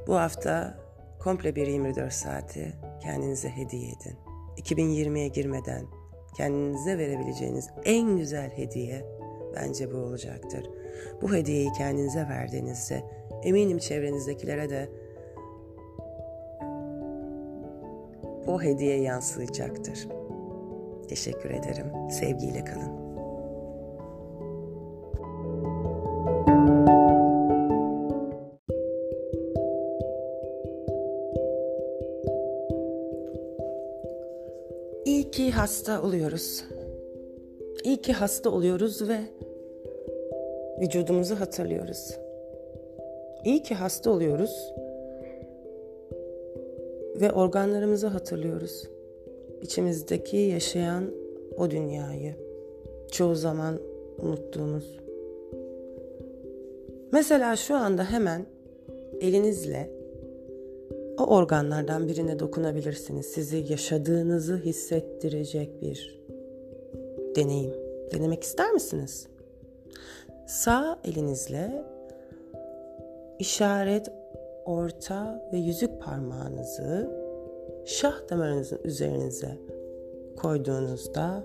Bu 0.07 0.15
hafta 0.15 0.77
komple 1.19 1.55
bir 1.55 1.67
24 1.67 2.13
saati 2.13 2.73
kendinize 3.01 3.49
hediye 3.49 3.87
edin. 3.87 4.17
2020'ye 4.57 5.27
girmeden 5.27 5.85
kendinize 6.37 6.97
verebileceğiniz 6.97 7.69
en 7.85 8.17
güzel 8.17 8.49
hediye 8.49 9.05
bence 9.55 9.93
bu 9.93 9.97
olacaktır. 9.97 10.69
Bu 11.21 11.35
hediyeyi 11.35 11.71
kendinize 11.71 12.21
verdiğinizde 12.21 13.03
eminim 13.43 13.77
çevrenizdekilere 13.77 14.69
de 14.69 14.89
o 18.47 18.61
hediye 18.61 19.01
yansıyacaktır. 19.01 20.16
Teşekkür 21.09 21.49
ederim. 21.49 22.09
Sevgiyle 22.11 22.63
kalın. 22.65 23.07
İyi 35.05 35.31
ki 35.31 35.51
hasta 35.51 36.01
oluyoruz. 36.01 36.63
İyi 37.83 37.97
ki 37.97 38.13
hasta 38.13 38.49
oluyoruz 38.49 39.09
ve 39.09 39.19
vücudumuzu 40.81 41.39
hatırlıyoruz. 41.39 42.17
İyi 43.45 43.63
ki 43.63 43.75
hasta 43.75 44.11
oluyoruz 44.11 44.73
ve 47.21 47.31
organlarımızı 47.31 48.07
hatırlıyoruz. 48.07 48.96
İçimizdeki 49.61 50.37
yaşayan 50.37 51.11
o 51.57 51.71
dünyayı 51.71 52.35
çoğu 53.11 53.35
zaman 53.35 53.79
unuttuğumuz. 54.19 54.99
Mesela 57.11 57.55
şu 57.55 57.75
anda 57.75 58.03
hemen 58.03 58.45
elinizle 59.21 59.91
o 61.19 61.23
organlardan 61.23 62.07
birine 62.07 62.39
dokunabilirsiniz. 62.39 63.25
Sizi 63.25 63.65
yaşadığınızı 63.69 64.57
hissettirecek 64.57 65.81
bir 65.81 66.19
deneyim. 67.35 67.73
Denemek 68.13 68.43
ister 68.43 68.71
misiniz? 68.71 69.27
Sağ 70.47 70.99
elinizle 71.03 71.83
işaret, 73.39 74.11
orta 74.65 75.49
ve 75.53 75.57
yüzük 75.57 76.01
parmağınızı 76.01 77.26
şah 77.87 78.29
damarınızın 78.29 78.79
üzerinize 78.83 79.57
koyduğunuzda 80.35 81.43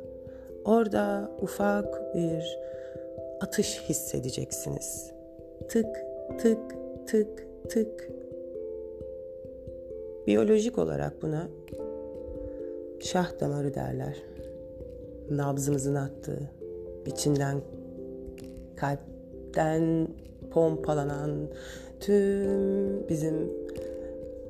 orada 0.65 1.31
ufak 1.41 2.15
bir 2.15 2.59
atış 3.41 3.83
hissedeceksiniz. 3.89 5.11
Tık 5.69 5.87
tık 6.39 6.59
tık 7.07 7.47
tık. 7.69 8.09
Biyolojik 10.27 10.79
olarak 10.79 11.23
buna 11.23 11.49
şah 13.01 13.41
damarı 13.41 13.75
derler. 13.75 14.17
Nabzımızın 15.31 15.95
attığı, 15.95 16.51
içinden 17.07 17.61
kalpten 18.77 20.09
pompalanan 20.51 21.49
tüm 22.01 23.09
bizim 23.09 23.62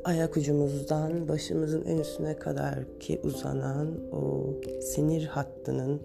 ayak 0.04 0.36
ucumuzdan 0.36 1.28
başımızın 1.28 1.84
en 1.84 1.98
üstüne 1.98 2.36
kadar 2.36 2.98
ki 3.00 3.20
uzanan 3.24 3.88
o 4.12 4.46
sinir 4.80 5.26
hattının 5.26 6.02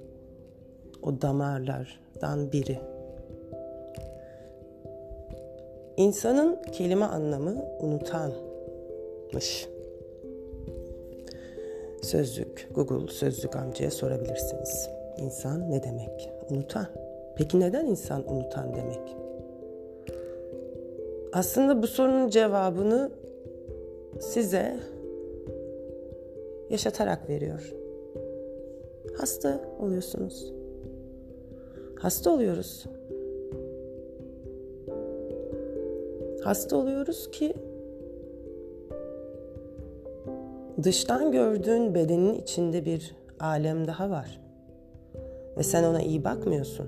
o 1.04 1.22
damarlardan 1.22 2.52
biri. 2.52 2.80
İnsanın 5.98 6.62
kelime 6.72 7.06
anlamı 7.06 7.66
unutanmış. 7.80 9.68
Sözlük, 12.02 12.70
Google 12.76 13.14
Sözlük 13.14 13.56
amcaya 13.56 13.92
sorabilirsiniz. 13.92 14.90
İnsan 15.18 15.72
ne 15.72 15.84
demek? 15.84 16.30
Unutan. 16.50 16.88
Peki 17.36 17.60
neden 17.60 17.86
insan 17.86 18.32
unutan 18.34 18.76
demek? 18.76 19.16
Aslında 21.34 21.82
bu 21.82 21.88
sorunun 21.88 22.30
cevabını 22.30 23.12
size 24.20 24.80
yaşatarak 26.70 27.30
veriyor. 27.30 27.74
Hasta 29.18 29.62
oluyorsunuz. 29.80 30.54
Hasta 32.00 32.32
oluyoruz. 32.32 32.86
Hasta 36.44 36.78
oluyoruz 36.78 37.32
ki 37.32 37.54
dıştan 40.84 41.32
gördüğün 41.32 41.96
bedenin 41.96 42.34
içinde 42.34 42.86
bir 42.86 43.16
alem 43.40 43.88
daha 43.88 44.10
var. 44.10 44.42
Ve 45.58 45.64
sen 45.64 45.84
ona 45.84 46.02
iyi 46.02 46.24
bakmıyorsun. 46.24 46.88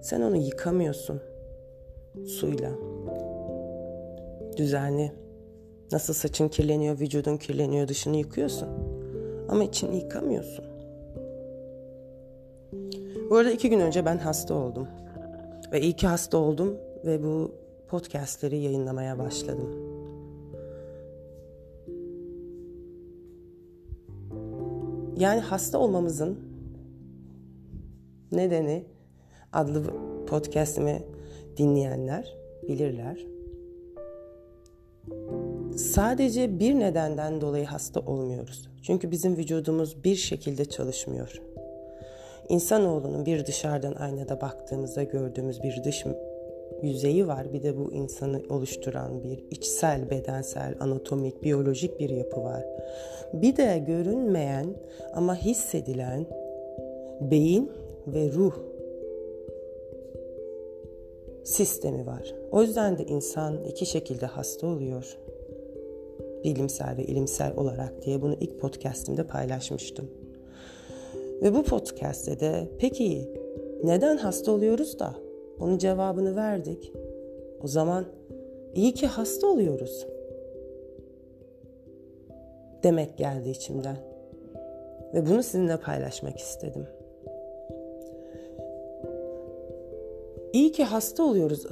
Sen 0.00 0.20
onu 0.20 0.36
yıkamıyorsun 0.36 1.20
suyla. 2.26 2.70
Düzenli. 4.56 5.23
Nasıl 5.94 6.14
saçın 6.14 6.48
kirleniyor, 6.48 7.00
vücudun 7.00 7.36
kirleniyor, 7.36 7.88
dışını 7.88 8.16
yıkıyorsun. 8.16 8.68
Ama 9.48 9.64
içini 9.64 9.96
yıkamıyorsun. 9.96 10.64
Bu 13.30 13.36
arada 13.36 13.50
iki 13.50 13.70
gün 13.70 13.80
önce 13.80 14.04
ben 14.04 14.18
hasta 14.18 14.54
oldum. 14.54 14.88
Ve 15.72 15.80
iyi 15.80 15.92
ki 15.92 16.06
hasta 16.06 16.38
oldum 16.38 16.76
ve 17.04 17.22
bu 17.22 17.54
podcastleri 17.88 18.56
yayınlamaya 18.56 19.18
başladım. 19.18 19.70
Yani 25.16 25.40
hasta 25.40 25.78
olmamızın 25.78 26.38
nedeni 28.32 28.84
adlı 29.52 29.82
podcastimi 30.26 31.02
dinleyenler 31.56 32.36
bilirler. 32.68 33.26
Sadece 35.76 36.58
bir 36.58 36.78
nedenden 36.78 37.40
dolayı 37.40 37.64
hasta 37.64 38.00
olmuyoruz. 38.00 38.68
Çünkü 38.82 39.10
bizim 39.10 39.36
vücudumuz 39.36 40.04
bir 40.04 40.16
şekilde 40.16 40.64
çalışmıyor. 40.64 41.42
İnsanoğlunun 42.48 43.26
bir 43.26 43.46
dışarıdan 43.46 43.94
aynada 43.94 44.40
baktığımızda 44.40 45.02
gördüğümüz 45.02 45.62
bir 45.62 45.84
dış 45.84 46.04
yüzeyi 46.82 47.26
var. 47.26 47.52
Bir 47.52 47.62
de 47.62 47.76
bu 47.76 47.92
insanı 47.92 48.42
oluşturan 48.48 49.22
bir 49.22 49.44
içsel, 49.50 50.10
bedensel, 50.10 50.74
anatomik, 50.80 51.42
biyolojik 51.42 52.00
bir 52.00 52.10
yapı 52.10 52.42
var. 52.42 52.64
Bir 53.32 53.56
de 53.56 53.84
görünmeyen 53.86 54.66
ama 55.14 55.36
hissedilen 55.36 56.26
beyin 57.20 57.72
ve 58.06 58.32
ruh 58.32 58.54
sistemi 61.44 62.06
var. 62.06 62.34
O 62.50 62.62
yüzde 62.62 62.98
de 62.98 63.04
insan 63.04 63.64
iki 63.64 63.86
şekilde 63.86 64.26
hasta 64.26 64.66
oluyor. 64.66 65.18
Bilimsel 66.44 66.96
ve 66.96 67.04
ilimsel 67.04 67.56
olarak 67.56 68.02
diye 68.02 68.22
bunu 68.22 68.34
ilk 68.40 68.60
podcastimde 68.60 69.26
paylaşmıştım. 69.26 70.10
Ve 71.42 71.54
bu 71.54 71.62
podcast'te 71.62 72.40
de 72.40 72.68
peki 72.78 73.28
neden 73.84 74.16
hasta 74.16 74.52
oluyoruz 74.52 74.98
da 74.98 75.14
onun 75.60 75.78
cevabını 75.78 76.36
verdik. 76.36 76.92
O 77.62 77.66
zaman 77.66 78.04
iyi 78.74 78.94
ki 78.94 79.06
hasta 79.06 79.46
oluyoruz. 79.46 80.06
Demek 82.82 83.18
geldi 83.18 83.50
içimden. 83.50 83.96
Ve 85.14 85.26
bunu 85.26 85.42
sizinle 85.42 85.76
paylaşmak 85.76 86.38
istedim. 86.38 86.86
İyi 90.52 90.72
ki 90.72 90.84
hasta 90.84 91.22
oluyoruz. 91.22 91.66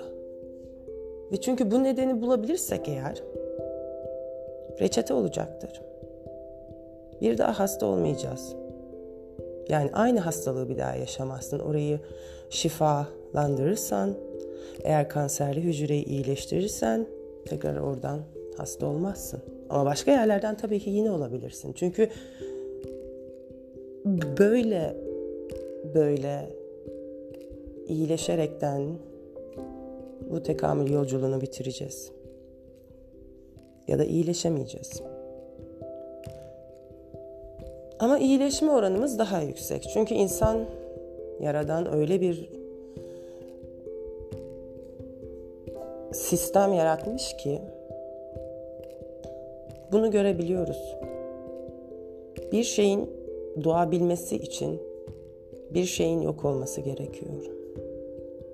Ve 1.32 1.40
çünkü 1.40 1.70
bu 1.70 1.82
nedeni 1.82 2.22
bulabilirsek 2.22 2.88
eğer 2.88 3.22
reçete 4.80 5.14
olacaktır. 5.14 5.82
Bir 7.20 7.38
daha 7.38 7.58
hasta 7.58 7.86
olmayacağız. 7.86 8.54
Yani 9.68 9.90
aynı 9.92 10.20
hastalığı 10.20 10.68
bir 10.68 10.78
daha 10.78 10.96
yaşamazsın. 10.96 11.58
Orayı 11.58 12.00
şifalandırırsan, 12.50 14.14
eğer 14.84 15.08
kanserli 15.08 15.60
hücreyi 15.60 16.04
iyileştirirsen 16.04 17.06
tekrar 17.46 17.76
oradan 17.76 18.18
hasta 18.56 18.86
olmazsın. 18.86 19.40
Ama 19.70 19.84
başka 19.84 20.10
yerlerden 20.10 20.56
tabii 20.56 20.80
ki 20.80 20.90
yine 20.90 21.10
olabilirsin. 21.10 21.72
Çünkü 21.72 22.08
böyle 24.38 24.96
böyle 25.94 26.50
iyileşerekten 27.88 28.82
bu 30.30 30.42
tekamül 30.42 30.90
yolculuğunu 30.90 31.40
bitireceğiz. 31.40 32.12
Ya 33.88 33.98
da 33.98 34.04
iyileşemeyeceğiz. 34.04 35.02
Ama 37.98 38.18
iyileşme 38.18 38.70
oranımız 38.70 39.18
daha 39.18 39.40
yüksek. 39.42 39.82
Çünkü 39.94 40.14
insan 40.14 40.64
yaradan 41.40 41.94
öyle 41.94 42.20
bir 42.20 42.50
sistem 46.12 46.72
yaratmış 46.72 47.36
ki 47.36 47.60
bunu 49.92 50.10
görebiliyoruz. 50.10 50.96
Bir 52.52 52.64
şeyin 52.64 53.10
doğabilmesi 53.64 54.36
için 54.36 54.82
bir 55.74 55.84
şeyin 55.84 56.20
yok 56.20 56.44
olması 56.44 56.80
gerekiyor. 56.80 57.32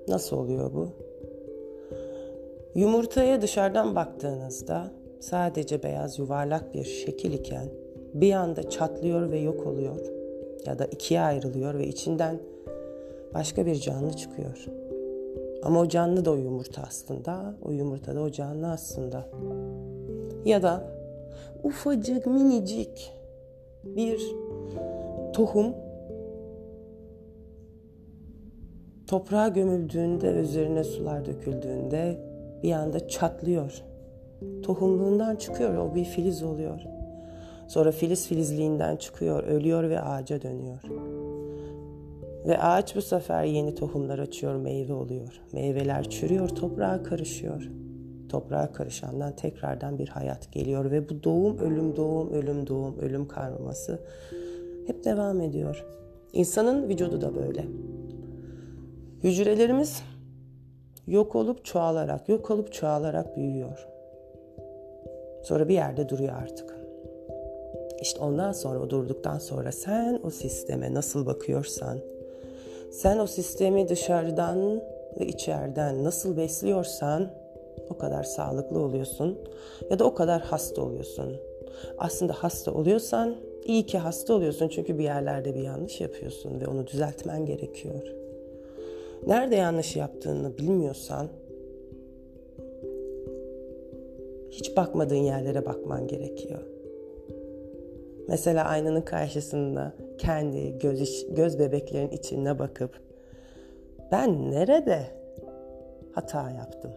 Nasıl 0.07 0.37
oluyor 0.37 0.73
bu? 0.73 0.89
Yumurtaya 2.75 3.41
dışarıdan 3.41 3.95
baktığınızda 3.95 4.91
sadece 5.19 5.83
beyaz 5.83 6.19
yuvarlak 6.19 6.73
bir 6.73 6.83
şekil 6.83 7.33
iken 7.33 7.67
bir 8.13 8.33
anda 8.33 8.69
çatlıyor 8.69 9.31
ve 9.31 9.39
yok 9.39 9.67
oluyor 9.67 9.99
ya 10.65 10.79
da 10.79 10.85
ikiye 10.85 11.21
ayrılıyor 11.21 11.73
ve 11.73 11.87
içinden 11.87 12.39
başka 13.33 13.65
bir 13.65 13.75
canlı 13.75 14.13
çıkıyor. 14.13 14.65
Ama 15.63 15.79
o 15.79 15.87
canlı 15.87 16.25
da 16.25 16.31
o 16.31 16.35
yumurta 16.35 16.81
aslında, 16.87 17.55
o 17.61 17.71
yumurta 17.71 18.15
da 18.15 18.21
o 18.21 18.31
canlı 18.31 18.71
aslında. 18.71 19.29
Ya 20.45 20.63
da 20.63 20.83
ufacık 21.63 22.25
minicik 22.25 23.13
bir 23.83 24.21
tohum 25.33 25.73
toprağa 29.07 29.47
gömüldüğünde, 29.47 30.27
üzerine 30.27 30.83
sular 30.83 31.25
döküldüğünde 31.25 32.17
bir 32.63 32.71
anda 32.71 33.07
çatlıyor. 33.07 33.83
Tohumluğundan 34.63 35.35
çıkıyor, 35.35 35.77
o 35.77 35.95
bir 35.95 36.05
filiz 36.05 36.43
oluyor. 36.43 36.81
Sonra 37.67 37.91
filiz 37.91 38.27
filizliğinden 38.27 38.95
çıkıyor, 38.95 39.43
ölüyor 39.43 39.89
ve 39.89 40.01
ağaca 40.01 40.41
dönüyor. 40.41 40.81
Ve 42.47 42.61
ağaç 42.61 42.95
bu 42.95 43.01
sefer 43.01 43.43
yeni 43.43 43.75
tohumlar 43.75 44.19
açıyor, 44.19 44.55
meyve 44.55 44.93
oluyor. 44.93 45.41
Meyveler 45.53 46.09
çürüyor, 46.09 46.49
toprağa 46.49 47.03
karışıyor. 47.03 47.69
Toprağa 48.29 48.71
karışandan 48.71 49.35
tekrardan 49.35 49.97
bir 49.97 50.07
hayat 50.07 50.51
geliyor 50.51 50.91
ve 50.91 51.09
bu 51.09 51.23
doğum, 51.23 51.57
ölüm, 51.57 51.95
doğum, 51.95 52.33
ölüm, 52.33 52.67
doğum, 52.67 52.99
ölüm 52.99 53.27
karmaması 53.27 53.99
hep 54.87 55.05
devam 55.05 55.41
ediyor. 55.41 55.85
İnsanın 56.33 56.89
vücudu 56.89 57.21
da 57.21 57.35
böyle. 57.35 57.65
Hücrelerimiz 59.23 60.03
yok 61.07 61.35
olup 61.35 61.65
çoğalarak, 61.65 62.29
yok 62.29 62.51
olup 62.51 62.73
çoğalarak 62.73 63.37
büyüyor. 63.37 63.87
Sonra 65.43 65.67
bir 65.67 65.73
yerde 65.73 66.09
duruyor 66.09 66.33
artık. 66.43 66.75
İşte 68.01 68.19
ondan 68.19 68.51
sonra 68.51 68.79
o 68.79 68.89
durduktan 68.89 69.39
sonra 69.39 69.71
sen 69.71 70.19
o 70.23 70.29
sisteme 70.29 70.93
nasıl 70.93 71.25
bakıyorsan, 71.25 71.99
sen 72.91 73.17
o 73.17 73.27
sistemi 73.27 73.89
dışarıdan 73.89 74.81
ve 75.19 75.25
içeriden 75.27 76.03
nasıl 76.03 76.37
besliyorsan 76.37 77.29
o 77.89 77.97
kadar 77.97 78.23
sağlıklı 78.23 78.79
oluyorsun 78.79 79.39
ya 79.89 79.99
da 79.99 80.05
o 80.05 80.13
kadar 80.13 80.41
hasta 80.41 80.81
oluyorsun. 80.81 81.37
Aslında 81.97 82.33
hasta 82.33 82.71
oluyorsan 82.71 83.35
iyi 83.65 83.85
ki 83.85 83.97
hasta 83.97 84.33
oluyorsun 84.33 84.67
çünkü 84.67 84.97
bir 84.97 85.03
yerlerde 85.03 85.55
bir 85.55 85.61
yanlış 85.61 86.01
yapıyorsun 86.01 86.61
ve 86.61 86.67
onu 86.67 86.87
düzeltmen 86.87 87.45
gerekiyor. 87.45 88.01
Nerede 89.27 89.55
yanlış 89.55 89.95
yaptığını 89.95 90.57
bilmiyorsan 90.57 91.27
hiç 94.59 94.77
bakmadığın 94.77 95.15
yerlere 95.15 95.65
bakman 95.65 96.07
gerekiyor. 96.07 96.59
Mesela 98.27 98.65
aynanın 98.65 99.01
karşısında 99.01 99.93
kendi 100.17 100.79
göz, 100.79 101.01
iç, 101.01 101.25
göz 101.29 101.59
bebeklerin 101.59 102.09
içine 102.09 102.59
bakıp 102.59 102.91
ben 104.11 104.51
nerede 104.51 105.03
hata 106.11 106.51
yaptım 106.51 106.91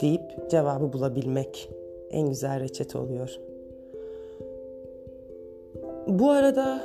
deyip 0.00 0.50
cevabı 0.50 0.92
bulabilmek 0.92 1.70
en 2.10 2.28
güzel 2.28 2.60
reçete 2.60 2.98
oluyor. 2.98 3.38
Bu 6.08 6.30
arada 6.30 6.80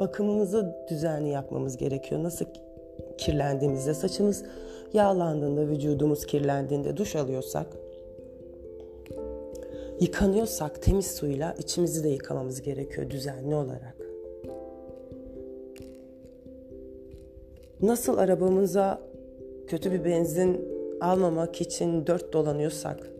bakımımızı 0.00 0.76
düzenli 0.88 1.28
yapmamız 1.28 1.76
gerekiyor. 1.76 2.22
Nasıl 2.22 2.44
kirlendiğimizde, 3.18 3.94
saçımız 3.94 4.44
yağlandığında, 4.94 5.68
vücudumuz 5.68 6.26
kirlendiğinde 6.26 6.96
duş 6.96 7.16
alıyorsak 7.16 7.66
yıkanıyorsak 10.00 10.82
temiz 10.82 11.06
suyla 11.06 11.54
içimizi 11.58 12.04
de 12.04 12.08
yıkamamız 12.08 12.62
gerekiyor 12.62 13.10
düzenli 13.10 13.54
olarak. 13.54 13.96
Nasıl 17.82 18.18
arabamıza 18.18 19.00
kötü 19.66 19.92
bir 19.92 20.04
benzin 20.04 20.68
almamak 21.00 21.60
için 21.60 22.06
dört 22.06 22.32
dolanıyorsak, 22.32 23.10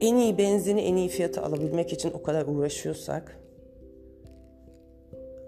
en 0.00 0.16
iyi 0.16 0.38
benzini 0.38 0.80
en 0.80 0.96
iyi 0.96 1.08
fiyata 1.08 1.42
alabilmek 1.42 1.92
için 1.92 2.12
o 2.12 2.22
kadar 2.22 2.46
uğraşıyorsak, 2.46 3.38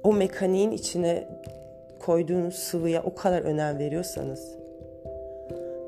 o 0.02 0.12
mekaniğin 0.12 0.70
içine 0.70 1.28
koyduğunuz 2.08 2.54
sıvıya 2.54 3.02
o 3.02 3.14
kadar 3.14 3.42
önem 3.42 3.78
veriyorsanız, 3.78 4.56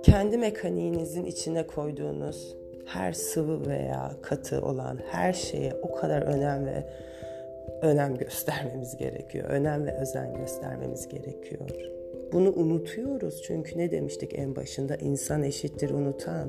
kendi 0.02 0.38
mekaniğinizin 0.38 1.24
içine 1.24 1.66
koyduğunuz 1.66 2.56
her 2.86 3.12
sıvı 3.12 3.66
veya 3.66 4.12
katı 4.22 4.62
olan 4.62 4.98
her 5.10 5.32
şeye 5.32 5.74
o 5.82 5.94
kadar 5.94 6.22
önem 6.22 6.66
ve 6.66 6.84
önem 7.82 8.16
göstermemiz 8.16 8.96
gerekiyor. 8.96 9.48
Önem 9.48 9.86
ve 9.86 9.92
özen 9.92 10.34
göstermemiz 10.34 11.08
gerekiyor. 11.08 11.70
Bunu 12.32 12.52
unutuyoruz 12.52 13.42
çünkü 13.42 13.78
ne 13.78 13.90
demiştik 13.90 14.38
en 14.38 14.56
başında 14.56 14.96
insan 14.96 15.42
eşittir 15.42 15.90
unutan. 15.90 16.48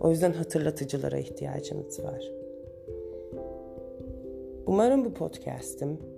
O 0.00 0.10
yüzden 0.10 0.32
hatırlatıcılara 0.32 1.18
ihtiyacımız 1.18 2.04
var. 2.04 2.30
Umarım 4.66 5.04
bu 5.04 5.14
podcast'im 5.14 6.11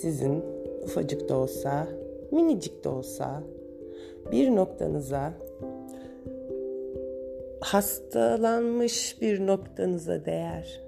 sizin 0.00 0.44
ufacık 0.84 1.28
da 1.28 1.36
olsa, 1.36 1.88
minicik 2.30 2.84
de 2.84 2.88
olsa 2.88 3.42
bir 4.32 4.56
noktanıza 4.56 5.32
hastalanmış 7.60 9.20
bir 9.20 9.46
noktanıza 9.46 10.24
değer 10.24 10.82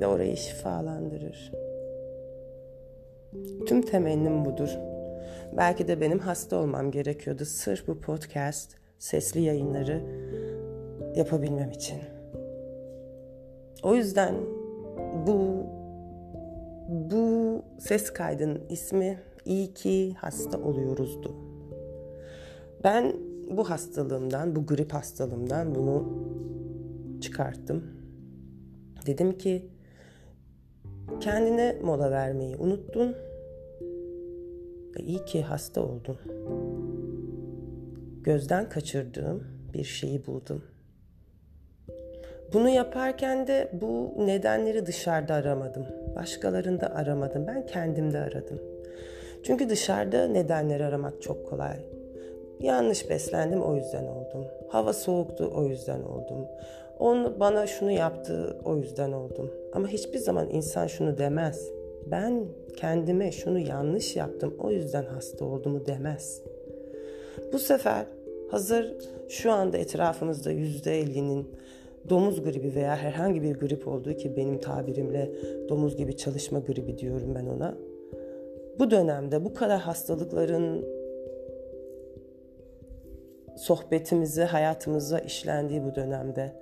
ve 0.00 0.06
orayı 0.06 0.36
şifalandırır. 0.36 1.52
Tüm 3.66 3.82
temennim 3.82 4.44
budur. 4.44 4.78
Belki 5.56 5.88
de 5.88 6.00
benim 6.00 6.18
hasta 6.18 6.56
olmam 6.56 6.90
gerekiyordu 6.90 7.44
sırf 7.44 7.88
bu 7.88 8.00
podcast, 8.00 8.76
sesli 8.98 9.40
yayınları 9.40 10.00
yapabilmem 11.16 11.70
için. 11.70 11.98
O 13.82 13.94
yüzden 13.94 14.34
bu 15.26 15.66
bu 16.88 17.62
ses 17.78 18.12
kaydının 18.12 18.62
ismi 18.68 19.18
iyi 19.44 19.74
ki 19.74 20.14
hasta 20.18 20.58
oluyoruzdu. 20.58 21.34
Ben 22.84 23.16
bu 23.50 23.70
hastalığımdan, 23.70 24.56
bu 24.56 24.66
grip 24.66 24.92
hastalığımdan 24.92 25.74
bunu 25.74 26.08
çıkarttım. 27.20 27.84
Dedim 29.06 29.38
ki 29.38 29.70
kendine 31.20 31.78
mola 31.82 32.10
vermeyi 32.10 32.56
unuttun 32.56 33.16
ve 34.96 35.02
iyi 35.02 35.24
ki 35.24 35.42
hasta 35.42 35.82
oldun. 35.82 36.18
Gözden 38.22 38.68
kaçırdığım 38.68 39.44
bir 39.74 39.84
şeyi 39.84 40.26
buldum. 40.26 40.62
Bunu 42.52 42.68
yaparken 42.68 43.46
de 43.46 43.68
bu 43.72 44.12
nedenleri 44.16 44.86
dışarıda 44.86 45.34
aramadım. 45.34 45.86
Başkalarında 46.16 46.94
aramadım. 46.94 47.46
Ben 47.46 47.66
kendimde 47.66 48.18
aradım. 48.18 48.60
Çünkü 49.42 49.68
dışarıda 49.68 50.28
nedenleri 50.28 50.84
aramak 50.84 51.22
çok 51.22 51.46
kolay. 51.46 51.76
Yanlış 52.60 53.10
beslendim 53.10 53.62
o 53.62 53.76
yüzden 53.76 54.06
oldum. 54.06 54.44
Hava 54.68 54.92
soğuktu 54.92 55.52
o 55.56 55.64
yüzden 55.64 56.02
oldum. 56.02 56.46
On 56.98 57.40
bana 57.40 57.66
şunu 57.66 57.90
yaptı 57.90 58.56
o 58.64 58.76
yüzden 58.76 59.12
oldum. 59.12 59.50
Ama 59.72 59.88
hiçbir 59.88 60.18
zaman 60.18 60.50
insan 60.50 60.86
şunu 60.86 61.18
demez. 61.18 61.70
Ben 62.06 62.44
kendime 62.76 63.32
şunu 63.32 63.58
yanlış 63.58 64.16
yaptım 64.16 64.54
o 64.58 64.70
yüzden 64.70 65.04
hasta 65.04 65.44
olduğumu 65.44 65.86
demez. 65.86 66.42
Bu 67.52 67.58
sefer 67.58 68.06
hazır 68.50 68.94
şu 69.28 69.52
anda 69.52 69.78
etrafımızda 69.78 70.50
yüzde 70.50 71.00
ellinin 71.00 71.48
domuz 72.08 72.42
gribi 72.42 72.74
veya 72.74 72.96
herhangi 72.96 73.42
bir 73.42 73.54
grip 73.54 73.88
olduğu 73.88 74.12
ki 74.12 74.36
benim 74.36 74.60
tabirimle 74.60 75.30
domuz 75.68 75.96
gibi 75.96 76.16
çalışma 76.16 76.58
gribi 76.58 76.98
diyorum 76.98 77.34
ben 77.34 77.46
ona. 77.46 77.74
Bu 78.78 78.90
dönemde 78.90 79.44
bu 79.44 79.54
kadar 79.54 79.80
hastalıkların 79.80 80.84
sohbetimizi, 83.56 84.42
hayatımıza 84.42 85.18
işlendiği 85.18 85.84
bu 85.84 85.94
dönemde 85.94 86.52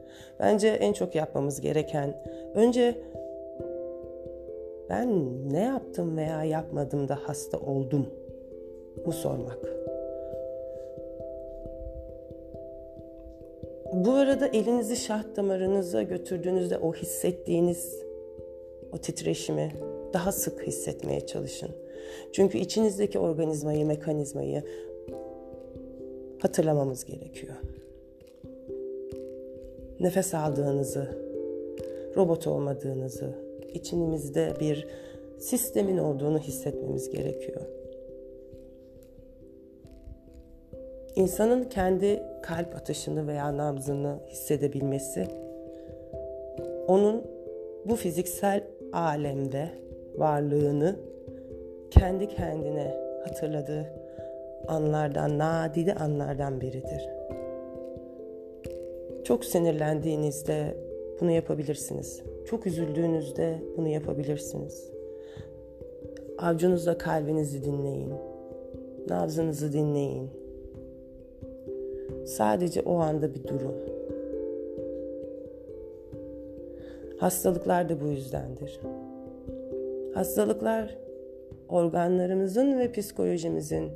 bence 0.40 0.68
en 0.68 0.92
çok 0.92 1.14
yapmamız 1.14 1.60
gereken 1.60 2.24
önce 2.54 3.02
ben 4.90 5.08
ne 5.52 5.62
yaptım 5.62 6.16
veya 6.16 6.44
yapmadım 6.44 7.08
da 7.08 7.18
hasta 7.22 7.58
oldum 7.58 8.06
mu 9.06 9.12
sormak. 9.12 9.81
Bu 13.92 14.12
arada 14.12 14.46
elinizi 14.46 14.96
şah 14.96 15.24
damarınıza 15.36 16.02
götürdüğünüzde 16.02 16.78
o 16.78 16.94
hissettiğiniz 16.94 18.02
o 18.92 18.98
titreşimi 18.98 19.72
daha 20.12 20.32
sık 20.32 20.66
hissetmeye 20.66 21.26
çalışın. 21.26 21.70
Çünkü 22.32 22.58
içinizdeki 22.58 23.18
organizmayı, 23.18 23.86
mekanizmayı 23.86 24.62
hatırlamamız 26.42 27.04
gerekiyor. 27.04 27.54
Nefes 30.00 30.34
aldığınızı, 30.34 31.08
robot 32.16 32.46
olmadığınızı, 32.46 33.34
içinimizde 33.74 34.52
bir 34.60 34.86
sistemin 35.38 35.98
olduğunu 35.98 36.38
hissetmemiz 36.38 37.10
gerekiyor. 37.10 37.60
İnsanın 41.16 41.64
kendi 41.64 42.22
kalp 42.42 42.76
atışını 42.76 43.26
veya 43.26 43.56
nabzını 43.56 44.18
hissedebilmesi, 44.28 45.28
onun 46.86 47.22
bu 47.84 47.96
fiziksel 47.96 48.64
alemde 48.92 49.68
varlığını 50.14 50.96
kendi 51.90 52.28
kendine 52.28 52.96
hatırladığı 53.26 53.86
anlardan, 54.68 55.38
nadide 55.38 55.94
anlardan 55.94 56.60
biridir. 56.60 57.08
Çok 59.24 59.44
sinirlendiğinizde 59.44 60.76
bunu 61.20 61.30
yapabilirsiniz. 61.30 62.22
Çok 62.46 62.66
üzüldüğünüzde 62.66 63.62
bunu 63.76 63.88
yapabilirsiniz. 63.88 64.90
Avcunuzla 66.38 66.98
kalbinizi 66.98 67.64
dinleyin. 67.64 68.12
Nabzınızı 69.08 69.72
dinleyin. 69.72 70.41
Sadece 72.26 72.82
o 72.82 72.98
anda 72.98 73.34
bir 73.34 73.44
durun. 73.44 73.74
Hastalıklar 77.18 77.88
da 77.88 78.00
bu 78.00 78.06
yüzdendir. 78.06 78.80
Hastalıklar 80.14 80.98
organlarımızın 81.68 82.78
ve 82.78 82.92
psikolojimizin 82.92 83.92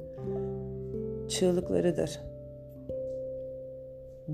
çığlıklarıdır. 1.29 2.21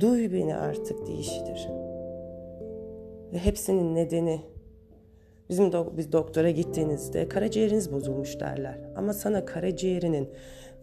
Duy 0.00 0.32
beni 0.32 0.56
artık 0.56 1.06
deyişidir. 1.06 1.68
Ve 3.32 3.38
hepsinin 3.38 3.94
nedeni 3.94 4.40
bizim 5.48 5.64
do- 5.64 5.96
biz 5.96 6.12
doktora 6.12 6.50
gittiğinizde 6.50 7.28
karaciğeriniz 7.28 7.92
bozulmuş 7.92 8.40
derler. 8.40 8.78
Ama 8.96 9.12
sana 9.12 9.44
karaciğerinin 9.44 10.28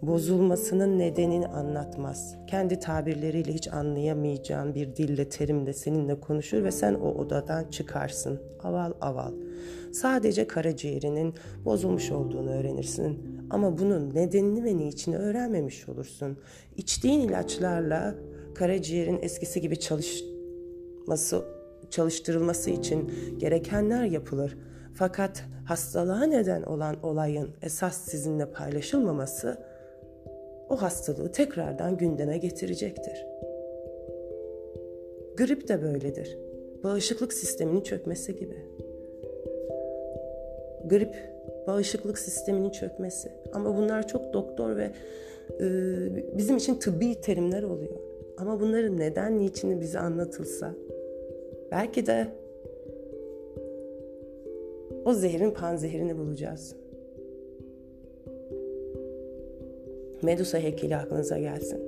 bozulmasının 0.01 0.99
nedenini 0.99 1.47
anlatmaz. 1.47 2.35
Kendi 2.47 2.79
tabirleriyle 2.79 3.53
hiç 3.53 3.67
anlayamayacağın 3.67 4.75
bir 4.75 4.95
dille, 4.95 5.29
terimle 5.29 5.73
seninle 5.73 6.19
konuşur 6.19 6.63
ve 6.63 6.71
sen 6.71 6.93
o 6.93 7.11
odadan 7.11 7.63
çıkarsın. 7.63 8.41
Aval 8.63 8.93
aval. 9.01 9.33
Sadece 9.91 10.47
karaciğerinin 10.47 11.33
bozulmuş 11.65 12.11
olduğunu 12.11 12.49
öğrenirsin. 12.49 13.39
Ama 13.49 13.77
bunun 13.77 14.15
nedenini 14.15 14.63
ve 14.63 14.77
niçini 14.77 15.17
öğrenmemiş 15.17 15.89
olursun. 15.89 16.37
İçtiğin 16.77 17.19
ilaçlarla 17.19 18.15
karaciğerin 18.55 19.19
eskisi 19.21 19.61
gibi 19.61 19.79
çalışması 19.79 21.41
çalıştırılması 21.89 22.69
için 22.69 23.11
gerekenler 23.37 24.03
yapılır. 24.03 24.57
Fakat 24.93 25.43
hastalığa 25.65 26.23
neden 26.23 26.63
olan 26.63 27.03
olayın 27.03 27.49
esas 27.61 27.97
sizinle 27.97 28.51
paylaşılmaması 28.51 29.68
o 30.69 30.81
hastalığı 30.81 31.31
tekrardan 31.31 31.97
gündeme 31.97 32.37
getirecektir. 32.37 33.25
Grip 35.37 35.67
de 35.67 35.81
böyledir. 35.81 36.37
Bağışıklık 36.83 37.33
sisteminin 37.33 37.81
çökmesi 37.81 38.35
gibi. 38.35 38.57
Grip, 40.85 41.15
bağışıklık 41.67 42.19
sisteminin 42.19 42.69
çökmesi. 42.69 43.31
Ama 43.53 43.77
bunlar 43.77 44.07
çok 44.07 44.33
doktor 44.33 44.77
ve 44.77 44.91
e, 45.61 45.67
bizim 46.37 46.57
için 46.57 46.75
tıbbi 46.75 47.21
terimler 47.21 47.63
oluyor. 47.63 47.99
Ama 48.37 48.59
bunların 48.59 48.97
neden 48.97 49.39
niçini 49.39 49.81
bize 49.81 49.99
anlatılsa 49.99 50.73
belki 51.71 52.05
de 52.05 52.27
o 55.05 55.13
zehrin 55.13 55.51
panzehirini 55.51 56.17
bulacağız. 56.17 56.75
Medusa 60.21 60.57
heykeli 60.57 60.95
aklınıza 60.95 61.37
gelsin. 61.37 61.79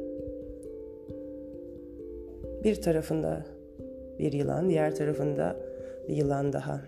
Bir 2.64 2.82
tarafında 2.82 3.46
bir 4.20 4.34
yılan, 4.34 4.70
diğer 4.70 4.96
tarafında 4.96 5.56
bir 6.08 6.16
yılan 6.16 6.54
daha 6.54 6.82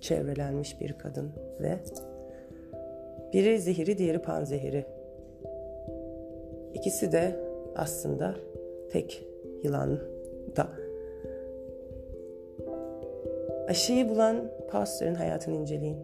çevrelenmiş 0.00 0.80
bir 0.80 0.92
kadın 0.92 1.30
ve 1.60 1.76
biri 3.32 3.60
zehiri, 3.60 3.98
diğeri 3.98 4.18
panzehiri. 4.18 4.84
İkisi 6.74 7.12
de 7.12 7.36
aslında 7.76 8.34
tek 8.92 9.26
yılan 9.62 9.98
da. 10.56 10.68
Aşıyı 13.68 14.08
bulan 14.08 14.50
Pasteur'ün 14.70 15.14
hayatını 15.14 15.54
inceleyin. 15.54 15.98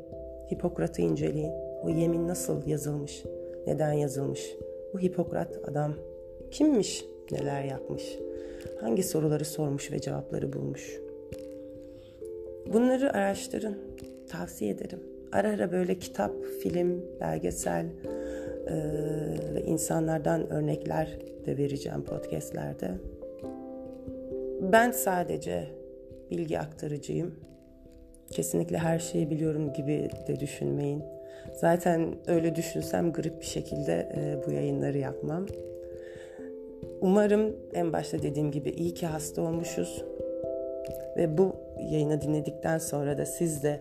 Hipokrat'ı 0.52 1.02
inceleyin. 1.02 1.52
O 1.82 1.88
yemin 1.88 2.28
nasıl 2.28 2.66
yazılmış? 2.66 3.24
Neden 3.66 3.92
yazılmış? 3.92 4.56
Bu 4.96 5.00
Hipokrat 5.00 5.68
adam 5.68 5.94
kimmiş? 6.50 7.04
Neler 7.32 7.64
yapmış? 7.64 8.18
Hangi 8.80 9.02
soruları 9.02 9.44
sormuş 9.44 9.92
ve 9.92 10.00
cevapları 10.00 10.52
bulmuş? 10.52 11.00
Bunları 12.72 13.12
araştırın. 13.12 13.78
Tavsiye 14.28 14.70
ederim. 14.70 15.00
Ara 15.32 15.48
ara 15.48 15.72
böyle 15.72 15.98
kitap, 15.98 16.32
film, 16.62 17.04
belgesel 17.20 17.86
ve 19.54 19.62
insanlardan 19.66 20.52
örnekler 20.52 21.18
de 21.46 21.56
vereceğim 21.56 22.04
podcastlerde. 22.04 22.90
Ben 24.72 24.90
sadece 24.90 25.66
bilgi 26.30 26.58
aktarıcıyım. 26.58 27.34
Kesinlikle 28.30 28.78
her 28.78 28.98
şeyi 28.98 29.30
biliyorum 29.30 29.72
gibi 29.72 30.08
de 30.28 30.40
düşünmeyin. 30.40 31.15
Zaten 31.54 32.14
öyle 32.26 32.56
düşünsem 32.56 33.12
grip 33.12 33.40
bir 33.40 33.46
şekilde 33.46 34.08
e, 34.16 34.46
bu 34.46 34.50
yayınları 34.50 34.98
yapmam. 34.98 35.46
Umarım 37.00 37.56
en 37.74 37.92
başta 37.92 38.22
dediğim 38.22 38.50
gibi 38.50 38.70
iyi 38.70 38.94
ki 38.94 39.06
hasta 39.06 39.42
olmuşuz. 39.42 40.04
Ve 41.16 41.38
bu 41.38 41.56
yayını 41.90 42.20
dinledikten 42.20 42.78
sonra 42.78 43.18
da 43.18 43.26
siz 43.26 43.62
de 43.62 43.80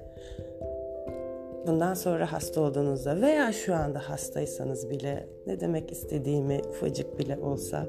bundan 1.67 1.93
sonra 1.93 2.31
hasta 2.31 2.61
olduğunuzda 2.61 3.21
veya 3.21 3.51
şu 3.51 3.75
anda 3.75 3.99
hastaysanız 3.99 4.89
bile 4.89 5.27
ne 5.47 5.59
demek 5.59 5.91
istediğimi 5.91 6.61
ufacık 6.69 7.19
bile 7.19 7.37
olsa 7.37 7.87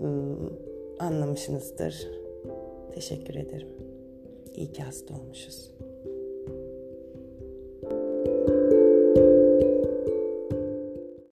ıı, 0.00 0.36
anlamışsınızdır. 0.98 2.08
Teşekkür 2.94 3.34
ederim. 3.34 3.68
İyi 4.54 4.72
ki 4.72 4.82
hasta 4.82 5.14
olmuşuz. 5.14 5.75